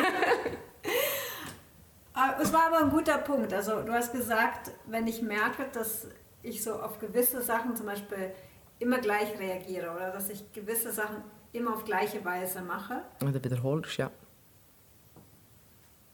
Ah, 2.14 2.36
es 2.42 2.52
war 2.52 2.68
aber 2.68 2.80
ein 2.80 2.90
guter 2.90 3.18
Punkt. 3.20 3.54
Also 3.54 3.82
du 3.82 3.94
hast 3.94 4.12
gesagt, 4.12 4.72
wenn 4.88 5.08
ich 5.08 5.22
merke, 5.22 5.68
dass 5.72 6.08
ich 6.42 6.62
so 6.62 6.74
auf 6.74 7.00
gewisse 7.00 7.42
Sachen 7.42 7.76
zum 7.78 7.86
Beispiel 7.86 8.32
immer 8.80 8.98
gleich 8.98 9.40
reagiere 9.40 9.92
oder 9.92 10.12
dass 10.12 10.30
ich 10.30 10.52
gewisse 10.52 10.92
Sachen 10.92 11.24
immer 11.52 11.74
auf 11.74 11.86
gleiche 11.86 12.24
Weise 12.24 12.62
mache. 12.62 13.04
Oder 13.22 13.44
wiederholst, 13.44 13.98
ja. 13.98 14.12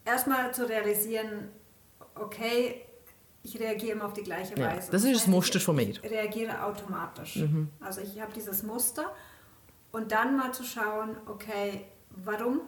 Erstmal 0.06 0.54
zu 0.54 0.68
realisieren, 0.68 1.50
okay, 2.16 2.86
ich 3.44 3.60
reagiere 3.60 3.94
immer 3.94 4.06
auf 4.06 4.14
die 4.14 4.24
gleiche 4.24 4.56
ja, 4.58 4.68
Weise. 4.68 4.92
Das 4.92 5.04
ist 5.04 5.16
das 5.16 5.28
Muster 5.28 5.60
von 5.60 5.76
mir. 5.76 5.90
Ich 5.90 6.04
reagiere 6.04 6.64
automatisch. 6.64 7.38
Mhm. 7.38 7.70
Also 7.80 8.02
ich 8.02 8.20
habe 8.20 8.34
dieses 8.34 8.64
Muster 8.64 9.14
und 9.92 10.12
dann 10.12 10.36
mal 10.36 10.54
zu 10.54 10.64
schauen, 10.64 11.16
okay, 11.28 11.86
warum 12.10 12.62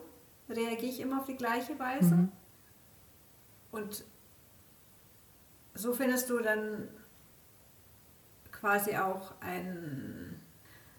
reagiere 0.49 0.91
ich 0.91 0.99
immer 0.99 1.19
auf 1.19 1.25
die 1.25 1.35
gleiche 1.35 1.77
Weise? 1.79 2.15
Mhm. 2.15 2.31
Und 3.71 4.05
so 5.73 5.93
findest 5.93 6.29
du 6.29 6.39
dann 6.39 6.87
quasi 8.51 8.95
auch 8.95 9.33
ein, 9.39 10.36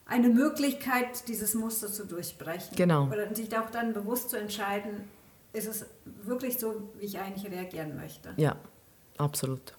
eine 0.09 0.29
Möglichkeit, 0.31 1.29
dieses 1.29 1.55
Muster 1.55 1.89
zu 1.89 2.07
durchbrechen. 2.07 2.75
Genau. 2.77 3.07
Oder 3.07 3.33
sich 3.35 3.57
auch 3.57 3.71
dann 3.71 3.93
bewusst 3.93 4.31
zu 4.31 4.37
entscheiden, 4.37 5.05
ist 5.53 5.69
es 5.69 5.87
wirklich 6.25 6.59
so, 6.59 6.91
wie 6.99 7.07
ich 7.07 7.19
eigentlich 7.19 7.51
reagieren 7.51 7.95
möchte. 7.97 8.31
Ja, 8.37 8.57
absolut. 9.19 9.75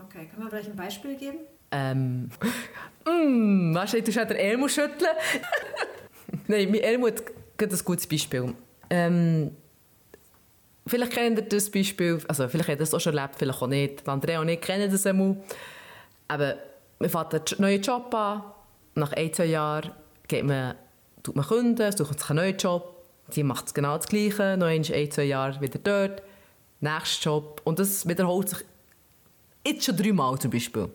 Okay, 0.00 0.26
können 0.26 0.42
wir 0.42 0.50
vielleicht 0.50 0.70
ein 0.70 0.76
Beispiel 0.76 1.16
geben? 1.16 1.38
Ähm, 1.70 2.30
mm, 3.06 3.74
weißt 3.74 3.94
du, 3.94 4.02
du 4.02 4.12
den 4.12 4.36
Elmo 4.36 4.68
schütteln. 4.68 5.10
Nein, 6.48 6.70
mein 6.70 6.80
Elmo 6.80 7.06
hat 7.06 7.20
ein 7.20 7.78
gutes 7.84 8.08
Beispiel. 8.08 8.54
Ähm, 8.90 9.56
vielleicht 10.86 11.12
kennt 11.12 11.38
ihr 11.38 11.44
das 11.44 11.70
Beispiel, 11.70 12.20
also 12.26 12.48
vielleicht 12.48 12.68
habt 12.68 12.78
ihr 12.78 12.84
das 12.84 12.94
auch 12.94 13.00
schon 13.00 13.16
erlebt, 13.16 13.36
vielleicht 13.38 13.62
auch 13.62 13.66
nicht. 13.66 14.08
Andrea 14.08 14.40
und 14.40 14.48
ich 14.48 14.60
kennen 14.60 14.90
das 14.90 15.06
einmal. 15.06 15.36
Aber 16.26 16.56
man 16.98 17.10
fängt 17.10 17.34
einen 17.34 17.60
neuen 17.60 17.82
Job 17.82 18.12
an, 18.14 18.42
nach 18.98 19.12
ein, 19.12 19.32
zwei 19.32 19.46
Jahren 19.46 19.90
geht 20.26 20.44
man, 20.44 20.74
tut 21.22 21.36
man 21.36 21.46
Kunden, 21.46 21.92
sucht 21.92 22.20
sich 22.20 22.30
einen 22.30 22.38
neuen 22.38 22.56
Job, 22.56 23.04
sie 23.30 23.42
macht 23.42 23.74
genau 23.74 23.96
das 23.96 24.06
Gleiche, 24.06 24.56
noch 24.56 24.66
ein, 24.66 24.84
zwei 24.84 25.24
Jahre 25.24 25.60
wieder 25.60 25.78
dort, 25.78 26.22
nächster 26.80 27.30
Job. 27.30 27.60
Und 27.64 27.78
das 27.78 28.06
wiederholt 28.06 28.48
sich 28.48 28.64
jetzt 29.66 29.84
schon 29.84 29.96
dreimal 29.96 30.38
zum 30.38 30.50
Beispiel. 30.50 30.88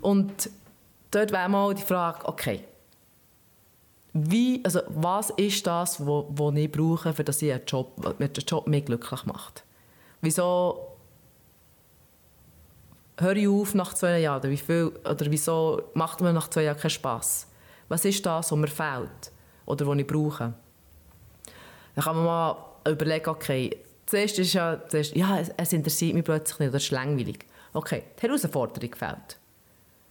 Und 0.00 0.50
dort 1.10 1.32
wäre 1.32 1.48
mal 1.48 1.74
die 1.74 1.82
Frage, 1.82 2.26
okay, 2.26 2.60
wie, 4.12 4.60
also 4.64 4.80
was 4.88 5.30
ist 5.30 5.66
das, 5.66 6.00
was 6.06 6.54
ich 6.54 6.70
brauche, 6.70 7.12
für 7.12 7.24
dass 7.24 7.42
ich 7.42 7.52
einen 7.52 7.64
Job, 7.66 8.18
mir 8.18 8.28
den 8.28 8.44
Job 8.44 8.66
mich 8.68 8.84
glücklich 8.84 9.24
macht? 9.24 9.64
Wieso 10.20 10.93
höre 13.18 13.36
ich 13.36 13.48
auf 13.48 13.74
nach 13.74 13.94
zwei 13.94 14.18
Jahren? 14.18 14.40
Oder, 14.40 14.50
wie 14.50 14.56
viel, 14.56 14.92
oder 15.04 15.26
wieso 15.28 15.82
macht 15.94 16.20
mir 16.20 16.32
nach 16.32 16.48
zwei 16.48 16.64
Jahren 16.64 16.78
keinen 16.78 16.90
Spass? 16.90 17.46
Was 17.88 18.04
ist 18.04 18.24
das, 18.24 18.50
was 18.50 18.58
mir 18.58 18.68
fehlt? 18.68 19.32
Oder 19.66 19.86
was 19.86 19.98
ich 19.98 20.06
brauche? 20.06 20.54
Dann 21.94 22.04
kann 22.04 22.16
man 22.16 22.24
mal 22.24 22.56
überlegen, 22.88 23.28
okay, 23.30 23.76
zuerst 24.06 24.38
ist 24.38 24.52
ja, 24.52 24.80
zuerst, 24.88 25.14
ja 25.14 25.40
es 25.56 25.72
interessiert 25.72 26.14
mich 26.14 26.24
plötzlich 26.24 26.58
nicht, 26.58 26.74
das 26.74 26.82
ist 26.84 26.90
langweilig. 26.90 27.46
Okay, 27.72 28.02
die 28.18 28.26
Herausforderung 28.26 28.94
fehlt. 28.94 29.38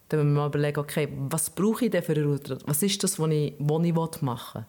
Dann 0.09 0.19
müssen 0.19 0.33
wir 0.33 0.41
mal 0.41 0.47
überlegen, 0.47 0.79
okay, 0.79 1.09
was 1.29 1.49
brauche 1.49 1.85
ich 1.85 1.91
denn 1.91 2.03
für 2.03 2.13
eine 2.13 2.23
Herausforderung? 2.23 2.63
Was 2.67 2.83
ist 2.83 3.03
das, 3.03 3.19
was 3.19 3.31
ich, 3.31 3.53
was 3.59 3.85
ich 3.85 4.21
machen 4.21 4.61
will? 4.61 4.65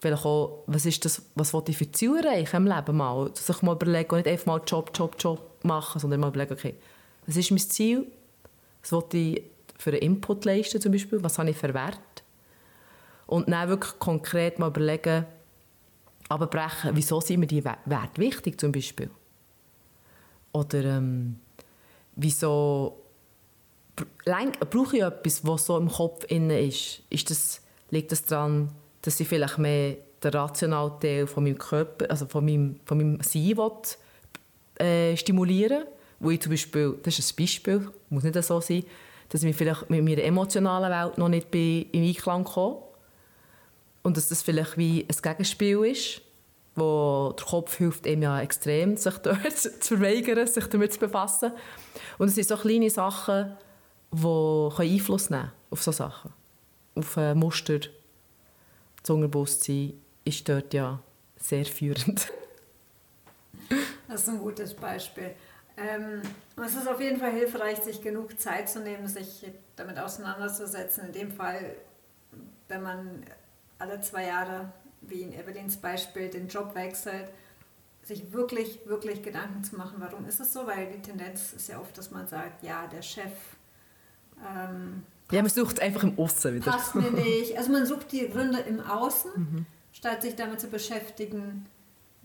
Vielleicht 0.00 0.24
auch, 0.24 0.62
was 0.66 0.86
ist 0.86 1.04
das, 1.04 1.22
was 1.34 1.54
ich 1.66 1.76
für 1.76 1.90
Ziele 1.90 2.24
erreichen 2.24 2.56
im 2.56 2.66
Leben 2.66 2.96
mal? 2.96 3.30
Sich 3.34 3.62
mal 3.62 3.74
überlegen 3.74 4.10
und 4.10 4.16
nicht 4.18 4.28
einfach 4.28 4.46
mal 4.46 4.60
Job, 4.64 4.90
Job, 4.94 5.16
Job 5.18 5.64
machen, 5.64 5.98
sondern 5.98 6.20
mal 6.20 6.28
überlegen, 6.28 6.52
okay, 6.52 6.74
was 7.28 7.36
ist 7.36 7.50
mein 7.50 7.58
Ziel? 7.58 8.06
Was 8.82 8.92
will 8.92 9.04
ich 9.12 9.42
für 9.76 9.90
einen 9.90 10.00
Input 10.00 10.46
leisten 10.46 10.80
zum 10.80 10.92
Beispiel? 10.92 11.22
Was 11.22 11.38
habe 11.38 11.50
ich 11.50 11.56
für 11.56 11.72
Wert? 11.74 11.98
Und 13.26 13.50
dann 13.50 13.68
wirklich 13.68 13.98
konkret 13.98 14.58
mal 14.58 14.68
überlegen, 14.68 15.26
abbrechen, 16.30 16.90
wieso 16.94 17.20
sind 17.20 17.40
mir 17.40 17.46
die 17.46 17.62
Werte 17.62 18.16
wichtig 18.16 18.58
zum 18.58 18.72
Beispiel? 18.72 19.10
Oder 20.52 20.84
ähm, 20.84 21.38
wieso 22.16 22.98
brauche 24.24 24.96
ich 24.96 25.02
etwas, 25.02 25.46
was 25.46 25.66
so 25.66 25.76
im 25.76 25.90
Kopf 25.90 26.24
inne 26.28 26.60
ist? 26.62 27.02
ist 27.10 27.28
das, 27.28 27.60
liegt 27.90 28.10
das 28.10 28.24
daran, 28.24 28.70
dass 29.02 29.20
ich 29.20 29.28
vielleicht 29.28 29.58
mehr 29.58 29.96
den 30.24 30.30
rationalen 30.30 30.98
Teil 30.98 31.26
von 31.26 31.44
meinem 31.44 31.58
Körper, 31.58 32.10
also 32.10 32.26
von 32.26 32.44
meinem, 32.46 32.80
von 32.86 32.96
meinem 32.96 33.20
Sein 33.20 33.58
will, 33.58 34.86
äh, 34.86 35.16
stimulieren 35.16 35.84
wo 36.20 36.30
ich 36.30 36.40
zum 36.40 36.50
Beispiel, 36.50 36.98
das 37.02 37.18
ist 37.18 37.32
ein 37.32 37.36
Beispiel, 37.42 37.90
muss 38.10 38.24
nicht 38.24 38.42
so 38.42 38.60
sein, 38.60 38.84
dass 39.28 39.42
ich 39.42 39.54
vielleicht 39.54 39.90
mit 39.90 40.04
meiner 40.04 40.22
emotionalen 40.22 40.90
Welt 40.90 41.18
noch 41.18 41.28
nicht 41.28 41.54
in 41.54 41.88
Einklang 41.94 42.44
komme 42.44 42.82
und 44.02 44.16
dass 44.16 44.28
das 44.28 44.42
vielleicht 44.42 44.78
wie 44.78 45.06
ein 45.08 45.22
Gegenspiel 45.22 45.84
ist, 45.84 46.22
wo 46.74 47.34
der 47.38 47.46
Kopf 47.46 47.76
hilft 47.76 48.06
ihm 48.06 48.22
ja 48.22 48.40
extrem, 48.40 48.96
sich 48.96 49.14
dort 49.18 49.58
zu 49.58 49.96
verweigern, 49.96 50.46
sich 50.46 50.66
damit 50.66 50.92
zu 50.92 51.00
befassen. 51.00 51.52
Und 52.18 52.28
es 52.28 52.34
sind 52.34 52.48
so 52.48 52.56
kleine 52.56 52.90
Sachen, 52.90 53.56
die 54.10 54.72
Einfluss 54.78 55.30
nehmen 55.30 55.52
auf 55.70 55.82
solche 55.82 55.98
Sachen. 55.98 56.32
Auf 56.94 57.18
ein 57.18 57.38
Muster. 57.38 57.80
Das 59.02 59.10
Unterbewusstsein 59.10 59.94
ist 60.24 60.48
dort 60.48 60.72
ja 60.74 61.00
sehr 61.36 61.64
führend. 61.64 62.32
Das 64.08 64.22
ist 64.22 64.28
ein 64.28 64.38
gutes 64.38 64.74
Beispiel. 64.74 65.34
Ähm, 65.78 66.22
es 66.56 66.74
ist 66.74 66.88
auf 66.88 67.00
jeden 67.00 67.18
Fall 67.18 67.32
hilfreich, 67.32 67.78
sich 67.78 68.02
genug 68.02 68.38
Zeit 68.40 68.68
zu 68.68 68.80
nehmen, 68.80 69.06
sich 69.06 69.46
damit 69.76 69.98
auseinanderzusetzen. 69.98 71.06
In 71.06 71.12
dem 71.12 71.32
Fall, 71.32 71.76
wenn 72.68 72.82
man 72.82 73.24
alle 73.78 74.00
zwei 74.00 74.26
Jahre, 74.26 74.72
wie 75.02 75.22
in 75.22 75.32
Evelyns 75.32 75.76
Beispiel, 75.76 76.28
den 76.28 76.48
Job 76.48 76.74
wechselt, 76.74 77.30
sich 78.02 78.32
wirklich, 78.32 78.80
wirklich 78.86 79.22
Gedanken 79.22 79.62
zu 79.62 79.76
machen, 79.76 79.96
warum 79.98 80.26
ist 80.26 80.40
es 80.40 80.52
so? 80.52 80.66
Weil 80.66 80.90
die 80.90 81.02
Tendenz 81.02 81.52
ist 81.52 81.68
ja 81.68 81.78
oft, 81.78 81.96
dass 81.96 82.10
man 82.10 82.26
sagt, 82.26 82.64
ja, 82.64 82.86
der 82.86 83.02
Chef. 83.02 83.32
Ähm, 84.44 85.04
ja, 85.30 85.42
man 85.42 85.50
sucht 85.50 85.80
einfach 85.80 86.02
im 86.02 86.18
Außen 86.18 86.54
wieder. 86.54 86.72
Passt 86.72 86.94
mir 86.94 87.10
nicht. 87.10 87.56
Also 87.56 87.70
man 87.70 87.86
sucht 87.86 88.10
die 88.12 88.28
Gründe 88.28 88.60
im 88.60 88.80
Außen, 88.80 89.30
mhm. 89.36 89.66
statt 89.92 90.22
sich 90.22 90.34
damit 90.36 90.60
zu 90.60 90.68
beschäftigen, 90.68 91.66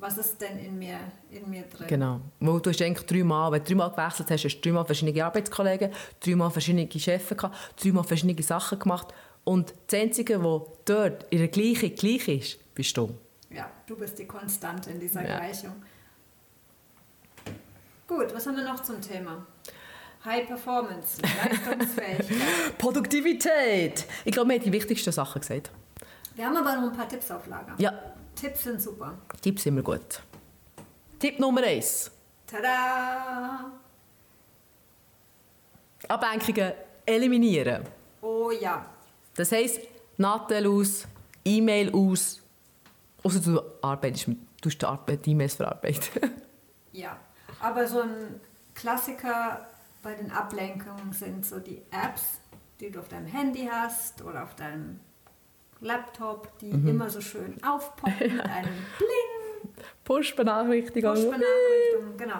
was 0.04 0.18
ist 0.18 0.40
denn 0.42 0.60
in 0.60 0.78
mir, 0.78 1.00
in 1.32 1.50
mir 1.50 1.64
drin. 1.64 1.88
Genau. 1.88 2.20
Weil 2.42 2.60
du 2.60 2.70
hast 2.70 2.82
eigentlich 2.82 3.08
dreimal, 3.08 3.52
wenn 3.54 3.64
du 3.64 3.70
dreimal 3.70 3.90
gewechselt 3.90 4.30
hast, 4.30 4.44
hast 4.44 4.56
du 4.58 4.62
dreimal 4.62 4.86
verschiedene 4.86 5.26
Arbeitskollegen, 5.26 5.92
dreimal 6.20 6.52
verschiedene 6.52 6.90
Chefs 6.92 7.30
gehabt, 7.30 7.82
dreimal 7.82 8.04
verschiedene 8.04 8.44
Sachen 8.44 8.80
gemacht. 8.80 9.14
Und 9.46 9.74
das 9.88 10.00
Einzige, 10.00 10.44
was 10.44 10.62
dort 10.86 11.26
in 11.30 11.40
der 11.40 11.48
Gleichung 11.48 11.96
gleich 11.96 12.28
ist, 12.28 12.76
bist 12.76 12.96
du. 12.98 13.18
Ja, 13.50 13.70
du 13.88 13.96
bist 13.96 14.20
die 14.20 14.26
Konstante 14.26 14.92
in 14.92 15.00
dieser 15.00 15.22
ja. 15.22 15.38
Gleichung. 15.38 15.72
Gut, 18.06 18.34
was 18.36 18.46
haben 18.46 18.58
wir 18.58 18.64
noch 18.64 18.82
zum 18.82 19.02
Thema? 19.02 19.46
High 20.26 20.48
Performance, 20.48 21.22
Leistungsfähigkeit. 21.22 22.78
Produktivität. 22.78 24.06
Ich 24.26 24.32
glaube, 24.34 24.50
wir 24.50 24.56
haben 24.58 24.64
die 24.64 24.72
wichtigsten 24.72 25.12
Sachen 25.12 25.40
gesagt. 25.42 25.72
Wir 26.36 26.46
haben 26.46 26.58
aber 26.58 26.76
noch 26.76 26.92
ein 26.92 26.98
paar 26.98 27.08
Tipps 27.08 27.30
auf 27.32 27.48
Lager. 27.48 27.76
Ja. 27.78 28.13
Tipps 28.36 28.64
sind 28.64 28.82
super. 28.82 29.18
Tipps 29.42 29.64
sind 29.64 29.74
immer 29.74 29.84
gut. 29.84 30.22
Tipp 31.20 31.40
Nummer 31.40 31.64
1. 31.64 32.12
Tada! 32.48 33.72
Ablenkungen 36.08 36.74
eliminieren. 37.06 37.84
Oh 38.22 38.52
ja. 38.52 38.86
Das 39.36 39.52
heisst, 39.52 39.80
Nattel 40.18 40.68
aus, 40.68 41.08
E-Mail 41.46 41.94
aus, 41.94 42.42
außer 43.24 43.40
du 43.40 43.62
arbeitest 43.82 44.28
mit, 44.28 44.38
du 44.62 44.70
die 44.70 44.86
Arbeit, 44.86 45.28
E-Mails 45.28 45.56
verarbeiten. 45.56 46.32
Ja, 46.96 47.18
aber 47.60 47.88
so 47.88 48.02
ein 48.02 48.40
Klassiker 48.76 49.66
bei 50.04 50.14
den 50.14 50.30
Ablenkungen 50.30 51.12
sind 51.12 51.44
so 51.44 51.60
die 51.60 51.82
Apps, 51.90 52.40
die 52.80 52.92
du 52.92 53.00
auf 53.00 53.08
deinem 53.08 53.26
Handy 53.26 53.68
hast 53.72 54.22
oder 54.22 54.44
auf 54.44 54.54
deinem 54.54 55.00
Laptop, 55.84 56.58
die 56.60 56.70
immer 56.70 57.10
so 57.10 57.22
schön 57.22 57.58
aufpoppen 57.64 58.14
mit 58.20 58.42
einem 58.42 58.74
Bling, 58.98 59.74
Push-Benachrichtigung. 60.04 61.14
Push-Benachrichtigung, 61.14 62.18
genau. 62.18 62.40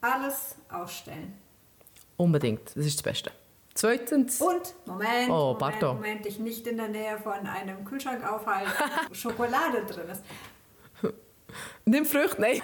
Alles 0.00 0.56
ausstellen. 0.70 1.34
Unbedingt, 2.16 2.68
das 2.76 2.86
ist 2.86 2.98
das 2.98 3.02
Beste. 3.02 3.30
Zweitens, 3.74 4.40
Und, 4.40 4.74
Moment, 4.86 5.28
Oh, 5.28 5.32
Moment, 5.54 5.58
pardon. 5.58 5.96
Moment, 5.96 6.24
dich 6.24 6.38
nicht 6.38 6.66
in 6.66 6.78
der 6.78 6.88
Nähe 6.88 7.18
von 7.18 7.46
einem 7.46 7.84
Kühlschrank 7.84 8.26
aufhalten, 8.26 8.70
wo 9.08 9.14
Schokolade 9.14 9.84
drin 9.84 10.08
ist. 10.08 10.22
nimm 11.84 12.04
Früchte, 12.06 12.40
nein. 12.40 12.62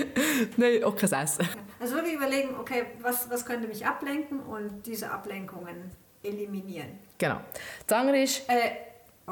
nein, 0.56 0.84
auch 0.84 0.94
kein 0.94 1.12
Essen. 1.12 1.48
Also 1.80 1.94
wirklich 1.96 2.14
überlegen, 2.14 2.54
okay, 2.60 2.84
was, 3.00 3.28
was 3.28 3.44
könnte 3.44 3.66
mich 3.66 3.84
ablenken 3.84 4.38
und 4.40 4.82
diese 4.86 5.10
Ablenkungen 5.10 5.90
eliminieren. 6.22 6.98
Genau. 7.18 7.40
Das 7.86 7.98
andere 7.98 8.22
ist, 8.22 8.48
Äh, 8.48 8.70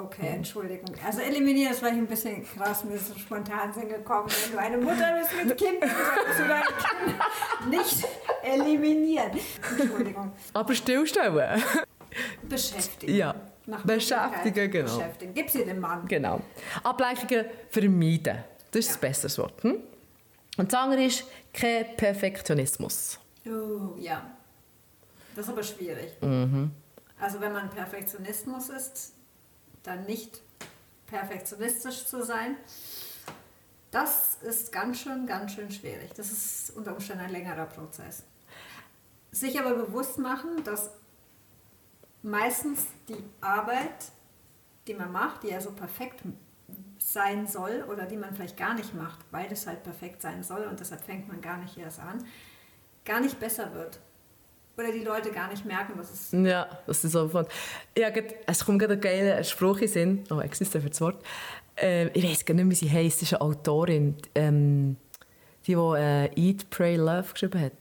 okay, 0.05 0.29
Entschuldigung. 0.35 0.95
Also 1.07 1.21
eliminieren 1.21 1.73
ist 1.73 1.79
vielleicht 1.81 1.97
ein 1.97 2.07
bisschen 2.07 2.45
krass, 2.45 2.85
mir 2.85 2.95
ist 2.95 3.09
so 3.09 3.19
spontan 3.19 3.73
Sinn 3.73 3.89
gekommen. 3.89 4.29
Wenn 4.29 4.53
du 4.53 4.59
eine 4.59 4.77
Mutter 4.79 5.19
bist 5.21 5.31
mit 5.45 5.57
Kind, 5.59 5.81
dann 5.83 5.91
solltest 5.91 6.39
du 6.41 6.49
deine 6.49 6.65
Kinder 7.07 7.25
nicht 7.69 8.07
eliminieren. 8.43 9.31
Entschuldigung. 9.79 10.33
aber 10.55 10.75
stillstellen. 10.75 11.63
Beschäftigen. 12.43 13.15
ja, 13.15 13.35
beschäftigen, 13.85 14.71
genau. 14.71 14.97
Beschäftigen. 14.99 15.35
Gib 15.35 15.49
sie 15.51 15.65
dem 15.65 15.79
Mann. 15.81 16.07
Genau. 16.09 16.41
Ablenkungen 16.83 17.47
vermeiden. 17.71 18.39
Das 18.73 18.81
ist 18.87 18.89
Ja. 18.91 18.95
ein 18.97 19.01
besseres 19.01 19.39
Wort. 19.39 19.63
Hm? 19.63 19.77
Und 20.57 20.73
das 20.73 20.81
andere 20.81 21.05
ist 21.05 21.25
kein 21.53 21.97
Perfektionismus. 21.97 23.19
Oh, 23.47 23.97
ja. 23.99 24.23
Das 25.37 25.47
ist 25.47 25.53
aber 25.53 25.63
schwierig. 25.63 26.13
Also 27.21 27.41
wenn 27.41 27.53
man 27.53 27.71
Perfektionismus 27.71 28.69
ist, 28.71 29.13
dann 29.83 30.05
nicht 30.05 30.41
perfektionistisch 31.07 32.07
zu 32.07 32.25
sein, 32.25 32.57
das 33.91 34.37
ist 34.43 34.73
ganz 34.73 35.01
schön, 35.01 35.27
ganz 35.27 35.53
schön 35.53 35.71
schwierig. 35.71 36.13
Das 36.15 36.31
ist 36.31 36.71
unter 36.77 36.93
Umständen 36.95 37.25
ein 37.25 37.33
längerer 37.33 37.67
Prozess. 37.67 38.23
Sich 39.33 39.59
aber 39.59 39.75
bewusst 39.75 40.19
machen, 40.19 40.63
dass 40.65 40.91
meistens 42.23 42.87
die 43.09 43.23
Arbeit, 43.41 44.13
die 44.87 44.95
man 44.95 45.11
macht, 45.11 45.43
die 45.43 45.49
ja 45.49 45.61
so 45.61 45.73
perfekt 45.73 46.23
sein 46.99 47.47
soll 47.47 47.85
oder 47.89 48.07
die 48.07 48.17
man 48.17 48.35
vielleicht 48.35 48.57
gar 48.57 48.75
nicht 48.75 48.95
macht, 48.95 49.19
weil 49.31 49.49
das 49.49 49.67
halt 49.67 49.83
perfekt 49.83 50.23
sein 50.23 50.43
soll 50.43 50.65
und 50.65 50.79
deshalb 50.79 51.03
fängt 51.03 51.29
man 51.29 51.41
gar 51.41 51.57
nicht 51.57 51.77
erst 51.77 51.99
an, 51.99 52.25
gar 53.05 53.21
nicht 53.21 53.41
besser 53.41 53.75
wird. 53.75 53.99
Oder 54.81 54.93
die 54.93 55.05
Leute 55.05 55.31
gar 55.31 55.49
nicht 55.51 55.65
merken, 55.67 55.93
dass 55.99 56.11
es 56.11 56.33
Ja, 56.33 56.67
das 56.87 57.05
ist 57.05 57.13
so. 57.13 57.31
Ja, 57.97 58.09
es 58.47 58.65
kommt 58.65 58.79
gerade 58.79 58.95
ein 58.95 59.01
geiler 59.01 59.45
Spruch 59.45 59.79
in 59.81 59.89
Sinn. 59.89 60.25
Oh, 60.31 60.41
excuse 60.41 60.81
für 60.81 60.89
das 60.89 61.01
Wort. 61.03 61.23
Äh, 61.77 62.09
ich 62.09 62.25
weiß 62.25 62.45
gar 62.47 62.55
nicht, 62.55 62.71
wie 62.71 62.75
sie 62.75 62.91
heisst. 62.91 63.21
Das 63.21 63.29
ist 63.29 63.35
eine 63.35 63.43
Autorin. 63.43 64.17
Ähm, 64.35 64.97
die, 65.67 65.75
die 65.75 65.81
äh, 65.99 66.31
Eat, 66.35 66.71
Pray, 66.71 66.97
Love 66.97 67.33
geschrieben 67.33 67.61
hat. 67.61 67.73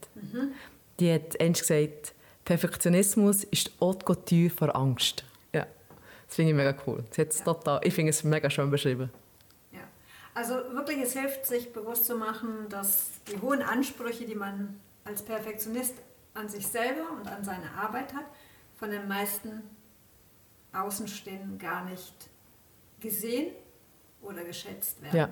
Die 0.98 1.12
hat 1.12 1.40
einst 1.40 1.62
gesagt, 1.62 2.12
Perfektionismus 2.44 3.44
ist 3.44 3.68
die 3.68 3.72
Haute 3.80 4.04
Couture 4.04 4.50
vor 4.50 4.76
Angst. 4.76 5.24
Ja, 5.54 5.66
das 6.26 6.36
finde 6.36 6.50
ich 6.50 6.56
mega 6.56 6.74
cool. 6.86 7.02
Sie 7.10 7.22
Ja. 7.22 7.44
total, 7.44 7.80
ich 7.82 7.94
finde 7.94 8.10
es 8.10 8.22
mega 8.24 8.50
schön 8.50 8.70
beschrieben. 8.70 9.10
Ja, 9.72 9.80
also 10.34 10.54
wirklich, 10.74 10.98
es 10.98 11.14
hilft, 11.14 11.46
sich 11.46 11.72
bewusst 11.72 12.04
zu 12.04 12.16
machen, 12.16 12.66
dass 12.68 13.06
die 13.32 13.40
hohen 13.40 13.62
Ansprüche, 13.62 14.26
die 14.26 14.34
man 14.34 14.78
als 15.04 15.22
Perfektionist 15.22 15.94
an 16.34 16.48
sich 16.48 16.66
selber 16.66 17.10
und 17.18 17.28
an 17.28 17.44
seine 17.44 17.70
Arbeit 17.72 18.14
hat, 18.14 18.24
von 18.76 18.90
den 18.90 19.06
meisten 19.08 19.62
Außenstehenden 20.72 21.58
gar 21.58 21.84
nicht 21.84 22.14
gesehen 23.00 23.52
oder 24.22 24.44
geschätzt 24.44 25.02
werden. 25.02 25.16
Ja. 25.16 25.28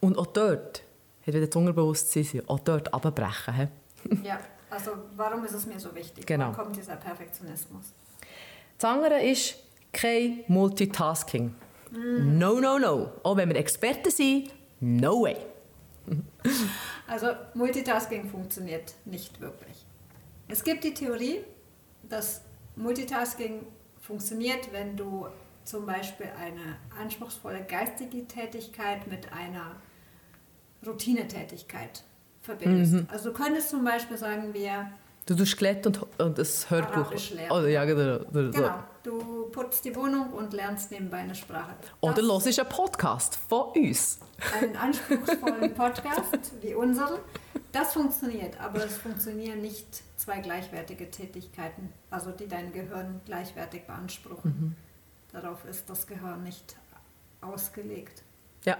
Und 0.00 0.18
auch 0.18 0.26
dort 0.26 0.82
hat 1.20 1.34
wieder 1.34 1.46
das 1.46 1.56
Unterbewusstsein 1.56 2.24
sein, 2.24 2.42
auch 2.48 2.60
dort 2.60 2.92
abbrechen. 2.92 3.68
Ja, 4.22 4.38
also 4.68 4.90
warum 5.16 5.46
ist 5.46 5.54
es 5.54 5.64
mir 5.64 5.80
so 5.80 5.94
wichtig? 5.94 6.26
Genau. 6.26 6.48
Woher 6.48 6.64
kommt 6.64 6.76
dieser 6.76 6.96
Perfektionismus? 6.96 7.94
Das 8.76 8.90
andere 8.90 9.22
ist 9.22 9.56
kein 9.94 10.44
Multitasking. 10.48 11.54
No, 11.90 12.60
no, 12.60 12.78
no. 12.78 13.12
Auch 13.22 13.36
wenn 13.36 13.48
wir 13.48 13.56
Experten 13.56 14.10
sind, 14.10 14.50
no 14.80 15.22
way. 15.22 15.36
Also 17.06 17.28
Multitasking 17.54 18.28
funktioniert 18.28 18.94
nicht 19.04 19.40
wirklich. 19.40 19.83
Es 20.48 20.62
gibt 20.64 20.84
die 20.84 20.94
Theorie, 20.94 21.44
dass 22.02 22.42
Multitasking 22.76 23.66
funktioniert, 24.00 24.72
wenn 24.72 24.96
du 24.96 25.26
zum 25.64 25.86
Beispiel 25.86 26.26
eine 26.38 26.76
anspruchsvolle 27.02 27.62
geistige 27.64 28.26
Tätigkeit 28.28 29.06
mit 29.06 29.32
einer 29.32 29.76
Routinetätigkeit 30.86 32.02
verbindest. 32.42 33.10
Also 33.10 33.30
du 33.30 33.34
könntest 33.36 33.70
zum 33.70 33.84
Beispiel 33.84 34.18
sagen, 34.18 34.52
wir 34.52 34.90
Du 35.26 35.34
tust 35.34 35.52
Skelett 35.52 35.86
und, 35.86 36.00
und 36.20 36.36
das 36.36 36.68
Hörbuch. 36.68 37.10
Oder, 37.50 37.68
ja, 37.68 37.84
oder, 37.84 38.18
genau, 38.30 38.78
du 39.02 39.48
putzt 39.50 39.82
die 39.86 39.96
Wohnung 39.96 40.30
und 40.34 40.52
lernst 40.52 40.90
nebenbei 40.90 41.16
eine 41.20 41.34
Sprache. 41.34 41.74
oder 42.02 42.12
Das- 42.16 42.44
hörst 42.44 42.58
einen 42.60 42.68
Podcast 42.68 43.36
von 43.48 43.68
uns. 43.74 44.18
einen 44.60 44.76
anspruchsvollen 44.76 45.72
Podcast 45.72 46.52
wie 46.60 46.74
unseren. 46.74 47.20
Das 47.74 47.92
funktioniert, 47.92 48.60
aber 48.60 48.84
es 48.84 48.96
funktionieren 48.98 49.60
nicht 49.60 50.04
zwei 50.16 50.38
gleichwertige 50.38 51.10
Tätigkeiten, 51.10 51.92
also 52.08 52.30
die 52.30 52.46
dein 52.46 52.72
Gehirn 52.72 53.20
gleichwertig 53.26 53.82
beanspruchen. 53.82 54.76
Darauf 55.32 55.64
ist 55.64 55.90
das 55.90 56.06
Gehirn 56.06 56.44
nicht 56.44 56.76
ausgelegt. 57.40 58.22
Ja. 58.64 58.78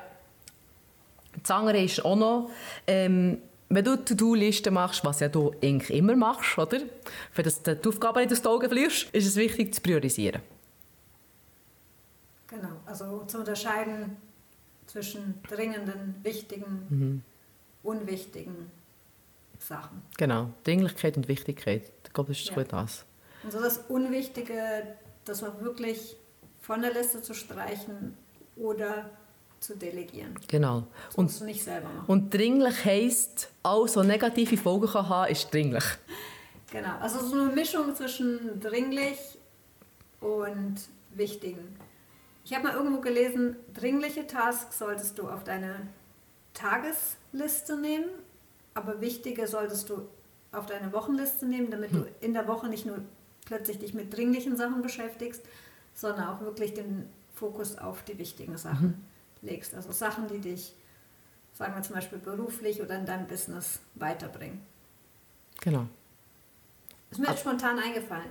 Das 1.43 1.51
andere 1.51 1.83
ist 1.83 2.05
auch 2.05 2.15
noch, 2.15 2.51
ähm, 2.87 3.39
wenn 3.69 3.85
du 3.85 3.97
To-Do-Listen 3.97 4.73
machst, 4.73 5.05
was 5.05 5.19
ja 5.19 5.29
du 5.29 5.53
eigentlich 5.61 5.99
immer 5.99 6.15
machst, 6.15 6.57
oder? 6.57 6.79
Für 7.33 7.43
das 7.43 7.65
du 7.65 7.75
die 7.75 7.89
Aufgabe 7.89 8.21
nicht 8.21 8.31
aus 8.31 8.43
den 8.43 8.53
Augen 8.53 8.67
verlierst, 8.69 9.11
ist 9.13 9.27
es 9.27 9.35
wichtig 9.35 9.75
zu 9.75 9.81
priorisieren. 9.81 10.41
Genau, 12.47 12.77
also 12.87 13.25
zu 13.25 13.39
unterscheiden 13.39 14.17
zwischen 14.87 15.43
dringenden, 15.49 16.15
wichtigen, 16.23 16.87
Mhm. 16.89 17.23
unwichtigen 17.83 18.71
Sachen. 19.67 20.03
Genau. 20.17 20.51
Dringlichkeit 20.65 21.17
und 21.17 21.29
Wichtigkeit. 21.29 21.83
Ich 22.07 22.13
glaube, 22.13 22.33
das 22.33 22.41
ist 22.41 22.49
Ja. 22.49 22.55
gut 22.55 22.73
das. 22.73 23.05
Und 23.43 23.53
so 23.53 23.61
das 23.61 23.79
Unwichtige, 23.89 24.87
das 25.25 25.43
war 25.43 25.61
wirklich 25.61 26.17
von 26.61 26.81
der 26.83 26.93
Liste 26.93 27.23
zu 27.23 27.35
streichen 27.35 28.17
oder 28.57 29.11
zu 29.61 29.77
delegieren. 29.77 30.35
Genau. 30.49 30.87
Das 31.07 31.15
Und 31.17 31.25
musst 31.25 31.41
du 31.41 31.45
nicht 31.47 31.63
selber 31.65 31.89
machen. 31.89 32.05
Und 32.07 32.33
dringlich 32.35 32.85
heisst, 32.85 33.51
alles, 33.63 33.97
was 33.97 34.07
negative 34.07 34.57
Folgen 34.57 34.87
kann 34.87 35.09
haben, 35.09 35.33
ist 35.33 35.53
dringlich. 35.53 35.85
Genau, 36.71 36.99
also 37.01 37.25
so 37.25 37.35
eine 37.41 37.53
Mischung 37.53 37.95
zwischen 37.95 38.61
dringlich 38.61 39.19
und 40.21 40.77
wichtigen. 41.15 41.77
Ich 42.45 42.53
habe 42.55 42.65
mal 42.65 42.75
irgendwo 42.75 43.01
gelesen, 43.01 43.57
dringliche 43.73 44.27
Tasks 44.27 44.79
solltest 44.79 45.19
du 45.19 45.29
auf 45.29 45.45
deine 45.45 45.87
Tagesliste 46.53 47.77
nehmen, 47.77 48.07
aber 48.75 49.01
wichtige 49.01 49.47
solltest 49.47 49.89
du 49.89 50.09
auf 50.53 50.67
deine 50.67 50.93
Wochenliste 50.93 51.47
nehmen, 51.47 51.71
damit 51.71 51.93
du 51.93 52.07
in 52.21 52.35
der 52.35 52.47
Woche 52.47 52.69
nicht 52.69 52.87
nur 52.87 52.99
plötzlich 53.45 53.79
dich 53.79 53.95
mit 53.95 54.15
dringlichen 54.17 54.57
Sachen 54.57 54.83
beschäftigst, 54.83 55.43
sondern 55.95 56.29
auch 56.29 56.41
wirklich 56.41 56.75
den 56.75 57.09
Fokus 57.35 57.79
auf 57.79 58.03
die 58.03 58.19
wichtigen 58.19 58.57
Sachen 58.57 59.05
legst. 59.43 59.75
Also 59.75 59.93
Sachen, 59.93 60.29
die 60.29 60.39
dich, 60.39 60.75
sagen 61.53 61.75
wir 61.75 61.83
zum 61.83 61.95
Beispiel 61.95 62.19
beruflich 62.19 62.81
oder 62.83 62.97
in 62.97 63.07
deinem 63.07 63.27
Business 63.27 63.81
weiterbringen. 63.95 64.65
Genau. 65.61 65.87
Ist 67.11 67.21
mir 67.21 67.29
jetzt 67.29 67.41
spontan 67.41 67.79
eingefallen. 67.79 68.31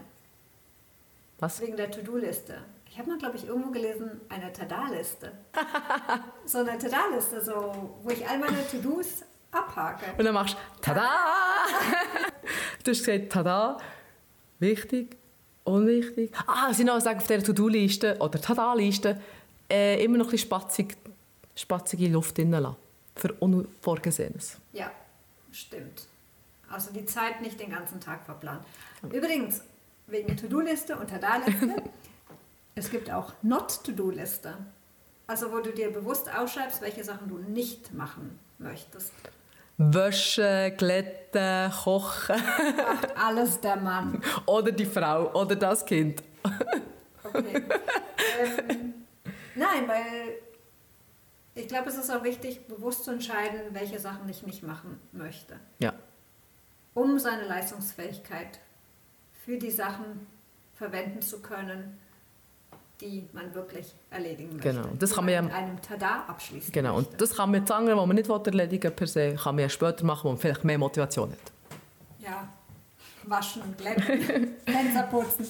Was? 1.40 1.62
Wegen 1.62 1.78
der 1.78 1.92
To-Do-Liste. 1.92 2.58
Ich 2.90 3.00
habe 3.00 3.10
mal, 3.10 3.18
glaube 3.18 3.38
ich, 3.38 3.48
irgendwo 3.48 3.72
gelesen, 3.72 4.22
eine 4.30 4.54
Tada-Liste. 4.54 5.32
so 6.46 6.60
eine 6.60 6.78
Tada-Liste, 6.78 7.44
so, 7.44 7.98
wo 8.04 8.10
ich 8.10 8.28
all 8.28 8.40
meine 8.40 8.68
To-Dos 8.70 9.24
abhake. 9.54 10.06
Und 10.18 10.26
dann 10.26 10.34
machst 10.34 10.56
du 10.56 10.82
Tada! 10.82 11.10
du 12.84 12.92
hast 12.92 13.06
gesagt, 13.06 13.32
Tada, 13.32 13.78
wichtig, 14.60 15.16
unwichtig. 15.64 16.32
Ah, 16.48 16.70
ich 16.72 16.80
noch 16.80 17.00
sagen 17.00 17.20
auf 17.20 17.28
dieser 17.28 17.44
To-Do-Liste 17.44 18.18
oder 18.20 18.40
Tada-Liste, 18.40 19.22
äh, 19.70 20.04
immer 20.04 20.18
noch 20.18 20.26
ein 20.26 20.32
bisschen 20.32 20.48
spatzig, 20.48 20.96
spatzige 21.56 22.08
Luft 22.08 22.38
drin 22.38 22.52
lassen. 22.52 22.76
Für 23.16 23.32
Unvorgesehenes. 23.34 24.58
Ja, 24.72 24.92
stimmt. 25.52 26.08
Also 26.70 26.92
die 26.92 27.06
Zeit 27.06 27.42
nicht 27.42 27.60
den 27.60 27.70
ganzen 27.70 28.00
Tag 28.00 28.26
verplanen. 28.26 28.62
Übrigens, 29.12 29.62
wegen 30.08 30.36
To-Do-Liste 30.36 30.98
und 30.98 31.10
Tada-Liste, 31.10 31.76
Es 32.76 32.90
gibt 32.90 33.12
auch 33.12 33.34
Not-to-Do-Liste. 33.44 34.56
Also 35.28 35.52
wo 35.52 35.60
du 35.60 35.72
dir 35.72 35.92
bewusst 35.92 36.34
aufschreibst, 36.34 36.82
welche 36.82 37.04
Sachen 37.04 37.30
du 37.30 37.38
nicht 37.38 37.94
machen 37.94 38.40
möchtest. 38.58 39.14
Waschen, 39.78 40.78
glätten, 40.78 41.72
kochen. 41.72 42.36
Macht 42.78 43.18
alles 43.18 43.60
der 43.60 43.76
Mann. 43.76 44.22
oder 44.46 44.72
die 44.72 44.86
Frau 44.86 45.32
oder 45.34 45.56
das 45.56 45.86
Kind. 45.86 46.22
Okay. 47.24 47.64
ähm, 48.40 48.94
nein, 49.56 49.88
weil 49.88 50.38
ich 51.56 51.68
glaube, 51.68 51.90
es 51.90 51.98
ist 51.98 52.10
auch 52.10 52.24
wichtig, 52.24 52.68
bewusst 52.68 53.04
zu 53.04 53.12
entscheiden, 53.12 53.62
welche 53.72 54.00
Sachen 54.00 54.28
ich 54.30 54.44
nicht 54.44 54.64
machen 54.64 55.00
möchte. 55.12 55.60
Ja. 55.80 55.94
Um 56.94 57.18
seine 57.20 57.46
Leistungsfähigkeit 57.46 58.60
für 59.46 59.58
die 59.58 59.72
Sachen 59.72 60.28
verwenden 60.76 61.22
zu 61.22 61.42
können, 61.42 62.00
die 63.04 63.28
man 63.34 63.54
wirklich 63.54 63.94
erledigen 64.10 64.56
möchte. 64.56 64.70
Genau. 64.74 64.88
Das 64.98 65.10
Die 65.10 65.16
kann 65.16 65.26
man 65.26 65.34
ja- 65.34 65.42
mit 65.42 65.54
einem 65.54 65.82
Tada 65.82 66.24
abschließen 66.28 66.72
Genau. 66.72 66.96
Und 66.96 67.04
möchte. 67.08 67.18
das 67.18 67.36
kann 67.36 67.52
man 67.52 67.60
jetzt 67.62 67.72
andere, 67.72 67.98
was 67.98 68.06
man 68.08 68.16
nicht 68.16 68.30
erledigen 68.30 68.96
per 68.96 69.08
se, 69.08 69.36
kann 69.36 69.56
man 69.56 69.64
ja 69.64 69.70
später 69.70 70.06
machen, 70.06 70.24
wo 70.26 70.30
man 70.30 70.38
vielleicht 70.38 70.64
mehr 70.64 70.78
Motivation 70.78 71.32
hat. 71.32 71.40
Ja, 72.20 72.48
waschen, 73.26 73.62
glätten, 73.78 74.56
Fenster 74.66 75.04
putzen. 75.12 75.48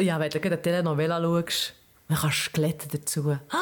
Ja, 0.00 0.18
wenn 0.20 0.30
du 0.30 0.38
gerade 0.40 0.54
eine 0.56 0.62
Telenovela 0.62 1.20
schaust, 1.20 1.74
dann 2.08 2.18
kannst 2.18 2.46
du 2.48 2.50
glätten 2.52 2.90
dazu. 2.92 3.30
Ah, 3.48 3.56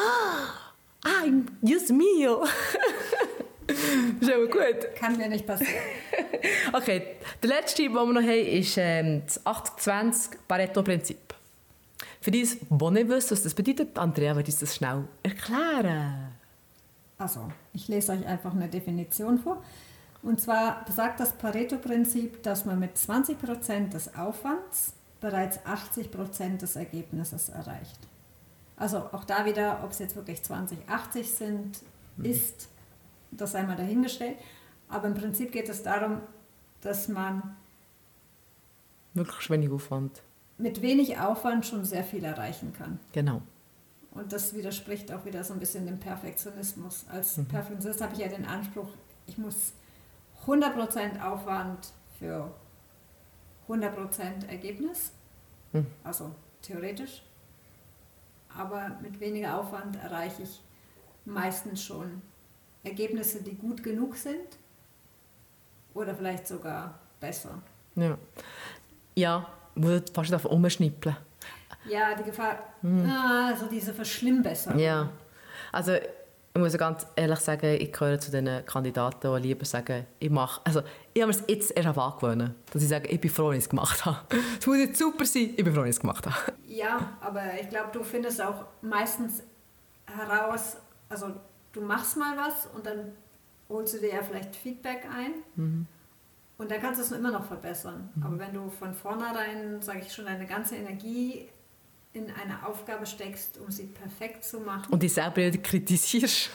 ah, 1.05 1.23
Dios 1.61 1.89
mio. 1.89 2.43
ist 4.19 4.31
aber 4.31 4.47
gut. 4.47 4.95
Kann 4.99 5.17
mir 5.17 5.29
nicht 5.29 5.45
passieren. 5.47 5.73
Okay, 6.73 7.15
der 7.41 7.49
letzte, 7.49 7.83
den 7.83 7.93
wir 7.93 8.05
noch 8.05 8.21
haben, 8.21 8.45
ist 8.45 8.75
ähm, 8.77 9.21
das 9.25 9.45
80-20 9.45 10.31
Pareto-Prinzip. 10.47 11.33
Für 12.23 12.31
die, 12.31 12.47
die 12.47 12.89
nicht 12.91 13.09
wissen, 13.09 13.31
was 13.31 13.43
das 13.43 13.53
bedeutet, 13.53 13.97
Andrea 13.99 14.33
wird 14.33 14.47
uns 14.47 14.59
das 14.59 14.73
schnell 14.73 15.03
erklären. 15.23 16.31
Also, 17.17 17.51
ich 17.73 17.89
lese 17.89 18.13
euch 18.13 18.25
einfach 18.25 18.53
eine 18.53 18.69
Definition 18.69 19.39
vor. 19.39 19.61
Und 20.21 20.39
zwar 20.39 20.85
besagt 20.85 21.19
das 21.19 21.33
Pareto-Prinzip, 21.33 22.41
dass 22.41 22.63
man 22.63 22.79
mit 22.79 22.95
20% 22.95 23.89
des 23.89 24.15
Aufwands 24.15 24.93
bereits 25.19 25.59
80% 25.65 26.59
des 26.59 26.77
Ergebnisses 26.77 27.49
erreicht. 27.49 27.99
Also 28.77 28.99
auch 29.11 29.25
da 29.25 29.45
wieder, 29.45 29.81
ob 29.83 29.91
es 29.91 29.99
jetzt 29.99 30.15
wirklich 30.15 30.41
20, 30.41 30.77
80 30.87 31.29
sind, 31.29 31.81
ist, 32.19 32.69
das 33.31 33.51
sei 33.51 33.63
mal 33.63 33.75
dahingestellt. 33.75 34.37
Aber 34.87 35.07
im 35.09 35.13
Prinzip 35.13 35.51
geht 35.51 35.67
es 35.67 35.83
darum, 35.83 36.21
dass 36.79 37.09
man 37.09 37.57
Wirklich 39.13 39.49
wenig 39.49 39.69
Aufwand. 39.69 40.21
Mit 40.57 40.81
wenig 40.81 41.17
Aufwand 41.19 41.65
schon 41.65 41.83
sehr 41.85 42.03
viel 42.03 42.23
erreichen 42.23 42.73
kann. 42.73 42.99
Genau. 43.11 43.41
Und 44.11 44.31
das 44.31 44.53
widerspricht 44.53 45.11
auch 45.11 45.25
wieder 45.25 45.43
so 45.43 45.53
ein 45.53 45.59
bisschen 45.59 45.85
dem 45.87 45.99
Perfektionismus. 45.99 47.05
Als 47.09 47.39
Perfektionist 47.49 48.01
habe 48.01 48.13
ich 48.13 48.19
ja 48.19 48.27
den 48.27 48.45
Anspruch, 48.45 48.87
ich 49.25 49.37
muss 49.37 49.73
100% 50.45 51.21
Aufwand 51.23 51.91
für 52.19 52.53
100% 53.67 54.47
Ergebnis, 54.49 55.11
Mhm. 55.71 55.87
also 56.03 56.35
theoretisch. 56.61 57.23
Aber 58.55 58.89
mit 59.01 59.19
weniger 59.19 59.59
Aufwand 59.59 59.95
erreiche 60.03 60.43
ich 60.43 60.61
meistens 61.25 61.81
schon 61.83 62.21
Ergebnisse, 62.83 63.41
die 63.41 63.55
gut 63.55 63.81
genug 63.81 64.15
sind 64.15 64.59
oder 65.95 66.13
vielleicht 66.13 66.47
sogar 66.47 66.99
besser. 67.19 67.61
Ja. 67.95 68.17
Ja, 69.15 69.47
du 69.75 70.01
fast 70.13 70.31
davon 70.31 70.51
umschnippeln. 70.51 71.15
Ja, 71.89 72.15
die 72.15 72.23
Gefahr, 72.23 72.59
ah, 72.83 73.55
so 73.55 73.65
diese 73.67 73.93
Verschlimmbesserung. 73.93 74.79
Ja. 74.79 75.09
Also, 75.71 75.93
ich 76.55 76.61
muss 76.61 76.77
ganz 76.77 77.05
ehrlich 77.15 77.39
sagen, 77.39 77.77
ich 77.79 77.91
gehöre 77.91 78.19
zu 78.19 78.31
den 78.31 78.65
Kandidaten, 78.65 79.35
die 79.35 79.47
lieber 79.47 79.65
sagen, 79.65 80.05
ich 80.19 80.29
mache, 80.29 80.61
also 80.63 80.81
ich 81.13 81.21
habe 81.21 81.31
mir 81.31 81.37
es 81.37 81.43
jetzt 81.47 81.75
erst 81.75 81.97
angewöhnt, 81.97 82.51
dass 82.71 82.83
ich 82.83 82.89
sage, 82.89 83.07
ich 83.09 83.19
bin 83.19 83.31
froh, 83.31 83.49
dass 83.49 83.57
ich 83.57 83.63
es 83.63 83.69
gemacht 83.69 84.05
habe. 84.05 84.19
Es 84.59 84.67
muss 84.67 84.77
jetzt 84.77 84.99
super 84.99 85.25
sein, 85.25 85.53
ich 85.57 85.63
bin 85.63 85.73
froh, 85.73 85.81
dass 85.81 85.89
ich 85.89 85.95
es 85.95 85.99
gemacht 85.99 86.25
habe. 86.27 86.53
Ja, 86.67 87.17
aber 87.21 87.41
ich 87.59 87.69
glaube, 87.69 87.89
du 87.91 88.03
findest 88.03 88.39
auch 88.41 88.65
meistens 88.81 89.41
heraus, 90.05 90.77
also 91.09 91.31
du 91.71 91.81
machst 91.81 92.17
mal 92.17 92.37
was 92.37 92.67
und 92.75 92.85
dann 92.85 93.13
holst 93.67 93.95
du 93.95 93.99
dir 93.99 94.13
ja 94.13 94.21
vielleicht 94.21 94.55
Feedback 94.55 95.07
ein 95.11 95.87
und 96.57 96.71
dann 96.71 96.79
kannst 96.81 96.99
du 96.99 97.03
es 97.05 97.11
immer 97.11 97.31
noch 97.31 97.45
verbessern. 97.45 98.09
Aber 98.21 98.37
wenn 98.39 98.53
du 98.53 98.69
von 98.69 98.93
vornherein, 98.93 99.81
sage 99.81 99.99
ich 100.01 100.13
schon, 100.13 100.25
deine 100.25 100.45
ganze 100.45 100.75
Energie 100.75 101.49
in 102.13 102.25
eine 102.31 102.65
Aufgabe 102.65 103.05
steckst, 103.05 103.57
um 103.57 103.71
sie 103.71 103.85
perfekt 103.87 104.43
zu 104.43 104.59
machen, 104.59 104.91
Und 104.93 105.01
dich 105.01 105.13
selber 105.13 105.49
kritisierst. 105.51 106.51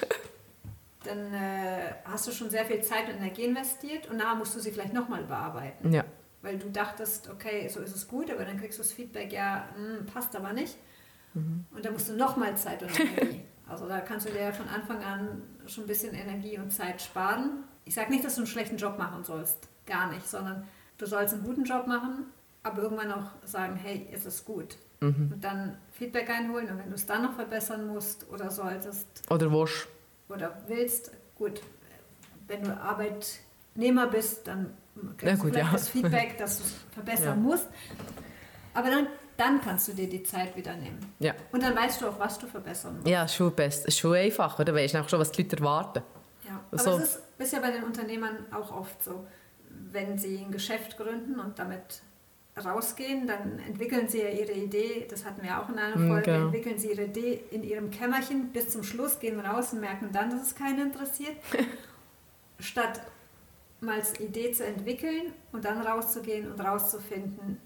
dann 1.04 1.32
äh, 1.32 1.94
hast 2.04 2.28
du 2.28 2.32
schon 2.32 2.50
sehr 2.50 2.64
viel 2.64 2.80
Zeit 2.82 3.08
und 3.08 3.16
Energie 3.16 3.44
investiert 3.44 4.08
und 4.08 4.18
nachher 4.18 4.36
musst 4.36 4.54
du 4.54 4.60
sie 4.60 4.70
vielleicht 4.70 4.94
nochmal 4.94 5.22
überarbeiten. 5.22 5.92
ja. 5.92 6.04
Weil 6.40 6.56
du 6.56 6.70
dachtest, 6.70 7.28
okay, 7.30 7.66
so 7.68 7.80
ist 7.80 7.96
es 7.96 8.06
gut, 8.06 8.30
aber 8.30 8.44
dann 8.44 8.60
kriegst 8.60 8.78
du 8.78 8.82
das 8.84 8.92
Feedback, 8.92 9.32
ja, 9.32 9.68
hm, 9.74 10.06
passt 10.06 10.36
aber 10.36 10.52
nicht. 10.52 10.76
Und 11.34 11.84
da 11.84 11.90
musst 11.90 12.08
du 12.08 12.14
nochmal 12.14 12.56
Zeit 12.56 12.82
und 12.82 12.98
Energie. 12.98 13.42
Also 13.68 13.86
da 13.86 14.00
kannst 14.00 14.26
du 14.26 14.30
dir 14.32 14.50
von 14.54 14.66
Anfang 14.66 15.04
an 15.04 15.42
schon 15.66 15.84
ein 15.84 15.86
bisschen 15.88 16.14
Energie 16.14 16.56
und 16.58 16.70
Zeit 16.70 17.02
sparen. 17.02 17.64
Ich 17.84 17.94
sage 17.94 18.10
nicht, 18.10 18.24
dass 18.24 18.36
du 18.36 18.40
einen 18.40 18.46
schlechten 18.46 18.78
Job 18.78 18.96
machen 18.96 19.24
sollst, 19.24 19.68
gar 19.88 20.08
nicht, 20.12 20.26
sondern 20.28 20.64
du 20.98 21.06
sollst 21.06 21.34
einen 21.34 21.42
guten 21.44 21.64
Job 21.64 21.86
machen, 21.86 22.26
aber 22.62 22.82
irgendwann 22.82 23.10
auch 23.12 23.30
sagen, 23.44 23.76
hey, 23.76 24.06
ist 24.12 24.26
es 24.26 24.44
gut. 24.44 24.76
Und 25.00 25.38
dann 25.40 25.78
Feedback 25.92 26.28
einholen 26.28 26.68
und 26.70 26.78
wenn 26.78 26.88
du 26.88 26.96
es 26.96 27.06
dann 27.06 27.22
noch 27.22 27.34
verbessern 27.34 27.86
musst 27.86 28.28
oder 28.30 28.50
solltest, 28.50 29.06
Oder 29.30 29.52
was? 29.52 29.86
oder 30.28 30.60
willst, 30.66 31.12
gut, 31.36 31.60
wenn 32.48 32.64
du 32.64 32.76
Arbeitnehmer 32.76 34.08
bist, 34.08 34.46
dann 34.48 34.74
kriegst 35.16 35.38
du 35.40 35.44
gut, 35.44 35.52
vielleicht 35.52 35.66
ja. 35.66 35.72
das 35.72 35.88
Feedback, 35.88 36.36
dass 36.38 36.58
du 36.58 36.64
es 36.64 36.74
verbessern 36.94 37.26
Ja. 37.44 37.48
musst. 37.50 37.68
Aber 38.74 38.90
dann, 38.90 39.06
dann 39.36 39.60
kannst 39.60 39.86
du 39.86 39.92
dir 39.92 40.08
die 40.08 40.22
Zeit 40.24 40.56
wieder 40.56 40.74
nehmen. 40.74 40.98
Ja. 41.20 41.32
Und 41.52 41.62
dann 41.62 41.76
weißt 41.76 42.00
du 42.02 42.08
auch, 42.08 42.18
was 42.18 42.38
du 42.38 42.46
verbessern 42.48 42.96
musst. 42.96 43.06
Ja, 43.08 43.24
ist 43.24 43.34
schon 43.36 43.52
best. 43.54 43.86
Ist 43.86 43.98
schon 43.98 44.14
einfach, 44.14 44.54
oder? 44.58 44.72
Du 44.72 44.74
weißt 44.74 44.96
auch 44.96 45.08
schon, 45.08 45.20
was 45.20 45.30
die 45.30 45.42
Leute 45.42 45.56
erwarten. 45.58 46.02
Ja. 46.44 46.60
Aber 46.72 46.78
So. 46.82 46.90
es 46.98 47.04
ist, 47.04 47.22
ist 47.38 47.52
ja 47.52 47.60
bei 47.60 47.70
den 47.70 47.84
Unternehmern 47.84 48.46
auch 48.52 48.72
oft 48.72 49.02
so, 49.02 49.24
wenn 49.92 50.18
sie 50.18 50.38
ein 50.38 50.52
Geschäft 50.52 50.96
gründen 50.96 51.38
und 51.40 51.58
damit 51.58 52.02
rausgehen, 52.62 53.26
dann 53.26 53.58
entwickeln 53.60 54.08
sie 54.08 54.18
ja 54.20 54.28
ihre 54.30 54.52
Idee, 54.52 55.06
das 55.08 55.24
hatten 55.24 55.42
wir 55.42 55.60
auch 55.62 55.68
in 55.68 55.78
einer 55.78 55.96
Mhm, 55.96 56.08
Folge, 56.08 56.32
genau. 56.32 56.44
entwickeln 56.46 56.78
sie 56.78 56.90
ihre 56.90 57.04
Idee 57.04 57.44
in 57.50 57.62
ihrem 57.62 57.90
Kämmerchen 57.90 58.48
bis 58.48 58.70
zum 58.70 58.82
Schluss, 58.82 59.20
gehen 59.20 59.38
raus 59.38 59.72
und 59.72 59.80
merken 59.80 60.10
dann, 60.12 60.30
dass 60.30 60.42
es 60.42 60.54
keinen 60.54 60.88
interessiert. 60.88 61.36
Statt 62.58 63.00
mal 63.80 63.96
als 64.00 64.18
Idee 64.18 64.50
zu 64.52 64.64
entwickeln 64.66 65.32
und 65.52 65.64
dann 65.64 65.80
rauszugehen 65.80 66.50
und 66.50 66.60
rauszufinden, 66.60 67.60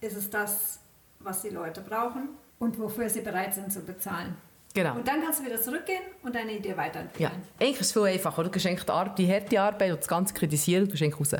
ist 0.00 0.16
es 0.16 0.30
das, 0.30 0.80
was 1.20 1.42
die 1.42 1.50
Leute 1.50 1.82
brauchen 1.82 2.30
und 2.58 2.78
wofür 2.78 3.10
sie 3.10 3.20
bereit 3.20 3.52
sind 3.54 3.72
zu 3.72 3.80
bezahlen. 3.80 4.34
Genau. 4.74 4.94
Und 4.94 5.06
dann 5.06 5.22
kannst 5.22 5.40
du 5.40 5.44
wieder 5.44 5.60
zurückgehen 5.60 6.02
und 6.22 6.34
deine 6.34 6.52
Idee 6.52 6.70
Ja, 6.70 6.76
weiterentwickeln. 6.78 7.30
eigentlich 7.60 7.80
ist 7.80 7.86
es 7.88 7.92
viel 7.92 8.02
einfacher. 8.04 8.38
oder? 8.40 8.48
Du 8.48 8.58
eigentlich 8.68 8.84
die, 8.84 8.90
Arbeit, 8.90 9.18
die 9.18 9.30
harte 9.32 9.60
Arbeit 9.60 9.90
und 9.92 9.98
das 10.00 10.08
Ganze 10.08 10.32
kritisieren, 10.34 10.88
du 10.88 10.92
eigentlich 10.94 11.18
raus. 11.20 11.32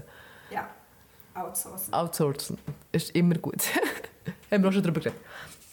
Ja, 0.51 0.68
outsourcen. 1.35 1.95
Outsourcen 1.95 2.59
ist 2.92 3.11
immer 3.16 3.37
gut. 3.37 3.57
haben 4.51 4.62
wir 4.62 4.68
auch 4.68 4.73
schon 4.73 4.83
darüber 4.83 5.01
geredet. 5.01 5.21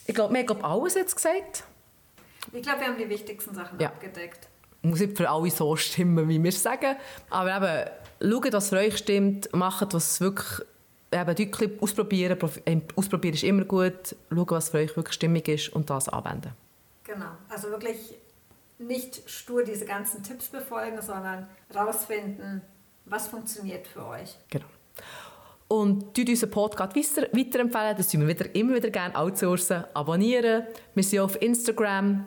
Ich 0.06 0.14
glaube, 0.14 0.32
wir 0.34 0.40
haben 0.46 0.64
alles 0.64 0.94
jetzt 0.94 1.14
gesagt. 1.14 1.64
Ich 2.52 2.62
glaube, 2.62 2.80
wir 2.80 2.86
haben 2.88 2.98
die 2.98 3.08
wichtigsten 3.08 3.54
Sachen 3.54 3.78
Ja. 3.78 3.88
abgedeckt. 3.88 4.48
muss 4.82 5.00
nicht 5.00 5.16
für 5.18 5.28
alle 5.28 5.50
so 5.50 5.76
stimmen, 5.76 6.26
wie 6.28 6.42
wir 6.42 6.48
es 6.48 6.62
sagen. 6.62 6.96
Aber 7.28 7.54
eben, 8.20 8.32
schaut, 8.32 8.52
was 8.54 8.70
für 8.70 8.78
euch 8.78 8.96
stimmt, 8.96 9.52
macht, 9.54 9.92
was 9.92 10.20
wirklich 10.22 10.66
eben 11.12 11.26
deutlich 11.36 11.82
ausprobieren. 11.82 12.38
Ähm, 12.64 12.82
Ausprobieren 12.96 13.34
ist 13.34 13.44
immer 13.44 13.64
gut. 13.64 14.16
Schauen, 14.30 14.46
was 14.50 14.70
für 14.70 14.78
euch 14.78 14.96
wirklich 14.96 15.14
stimmig 15.14 15.46
ist 15.48 15.68
und 15.68 15.90
das 15.90 16.08
anwenden. 16.08 16.52
Genau. 17.12 17.30
Also 17.48 17.70
wirklich 17.70 18.14
nicht 18.78 19.28
stur 19.28 19.64
diese 19.64 19.84
ganzen 19.84 20.22
Tipps 20.22 20.48
befolgen, 20.48 21.00
sondern 21.02 21.48
rausfinden, 21.74 22.62
was 23.04 23.28
funktioniert 23.28 23.86
für 23.86 24.06
euch. 24.06 24.36
Genau. 24.48 24.66
Und 25.68 26.14
tut 26.14 26.28
unseren 26.28 26.50
Podcast 26.50 26.96
weiter- 26.96 27.28
weiterempfehlen. 27.32 27.96
Das 27.96 28.08
tun 28.08 28.20
wir 28.22 28.28
wieder, 28.28 28.54
immer 28.54 28.74
wieder 28.74 28.90
gerne 28.90 29.14
outsourcen. 29.16 29.84
Abonnieren. 29.94 30.66
Wir 30.94 31.04
sind 31.04 31.20
auf 31.20 31.40
Instagram. 31.40 32.26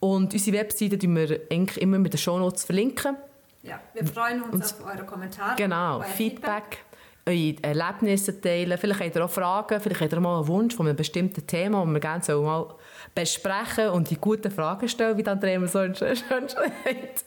Und 0.00 0.32
unsere 0.32 0.58
Webseite 0.58 0.98
tun 0.98 1.16
wir 1.16 1.40
eigentlich 1.50 1.80
immer 1.80 1.98
mit 1.98 2.12
den 2.12 2.18
Shownotes 2.18 2.64
verlinken. 2.64 3.16
Ja, 3.62 3.80
wir 3.94 4.06
freuen 4.06 4.42
uns 4.42 4.74
auf 4.74 4.86
eure 4.86 5.06
Kommentare. 5.06 5.56
Genau, 5.56 5.98
euer 5.98 6.04
Feedback, 6.04 6.84
eure 7.26 7.56
Erlebnisse 7.62 8.40
teilen. 8.40 8.76
Vielleicht 8.78 9.00
habt 9.00 9.16
ihr 9.16 9.24
auch 9.24 9.30
Fragen, 9.30 9.80
vielleicht 9.80 10.00
habt 10.00 10.12
ihr 10.12 10.20
mal 10.20 10.38
einen 10.38 10.48
Wunsch 10.48 10.74
von 10.74 10.86
einem 10.86 10.96
bestimmten 10.96 11.46
Thema, 11.46 11.84
das 11.84 11.92
wir 11.92 12.00
gerne 12.00 12.40
mal 12.42 12.74
besprechen 13.14 13.88
und 13.90 14.10
die 14.10 14.16
guten 14.16 14.50
Fragen 14.50 14.88
stellen, 14.88 15.16
wie 15.16 15.22
dann 15.22 15.38
Andrea 15.38 15.56
immer 15.56 15.68
so 15.68 15.80
schön 15.94 16.14
sagt. 16.48 17.24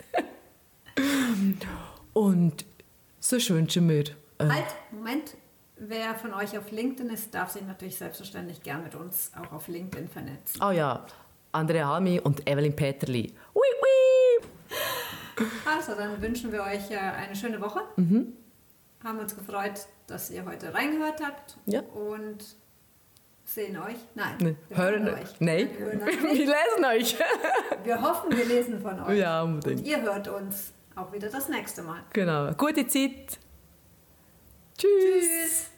Und 2.13 2.65
sonst 3.19 3.49
wünschen 3.49 3.89
wir... 3.89 4.05
Äh, 4.39 4.49
Halt, 4.49 4.65
Moment. 4.91 5.35
Wer 5.79 6.15
von 6.15 6.33
euch 6.33 6.57
auf 6.57 6.71
LinkedIn 6.71 7.11
ist, 7.13 7.35
darf 7.35 7.51
sich 7.51 7.61
natürlich 7.61 7.97
selbstverständlich 7.97 8.63
gern 8.63 8.83
mit 8.83 8.95
uns 8.95 9.31
auch 9.35 9.51
auf 9.51 9.67
LinkedIn 9.67 10.07
vernetzen. 10.09 10.59
Oh 10.63 10.71
ja, 10.71 11.05
Andrea 11.51 11.87
Halmi 11.87 12.19
und 12.19 12.49
Evelyn 12.49 12.75
Peterli. 12.75 13.31
Ui, 13.53 13.61
ui. 13.61 15.45
Also, 15.71 15.93
dann 15.93 16.19
wünschen 16.19 16.51
wir 16.51 16.63
euch 16.63 16.89
äh, 16.89 16.97
eine 16.97 17.35
schöne 17.35 17.61
Woche. 17.61 17.81
Mhm. 17.95 18.33
Haben 19.07 19.19
uns 19.19 19.33
gefreut, 19.37 19.87
dass 20.07 20.29
ihr 20.31 20.43
heute 20.43 20.73
reingehört 20.73 21.21
habt. 21.25 21.57
Ja. 21.65 21.79
Und 21.81 22.43
sehen 23.45 23.77
euch. 23.77 23.95
Nein, 24.15 24.35
Nee, 24.41 24.55
wir 24.67 24.77
hören 24.77 25.07
euch. 25.07 25.39
Nein, 25.39 25.69
Wir, 25.77 25.85
hören 25.85 26.03
euch 26.03 26.21
wir 26.21 26.33
lesen 26.33 26.85
euch. 26.85 27.17
wir 27.85 28.01
hoffen, 28.01 28.35
wir 28.37 28.43
lesen 28.43 28.81
von 28.81 28.99
euch. 29.03 29.17
Ja, 29.17 29.43
Und 29.43 29.53
unbedingt. 29.65 29.87
ihr 29.87 30.01
hört 30.01 30.27
uns 30.27 30.73
auch 30.95 31.13
wieder 31.13 31.29
das 31.29 31.47
nächste 31.47 31.83
Mal. 31.83 32.01
Genau. 32.11 32.51
Gute 32.55 32.85
Zeit. 32.85 33.39
Tschüss. 34.77 34.89
Tschüss. 35.25 35.69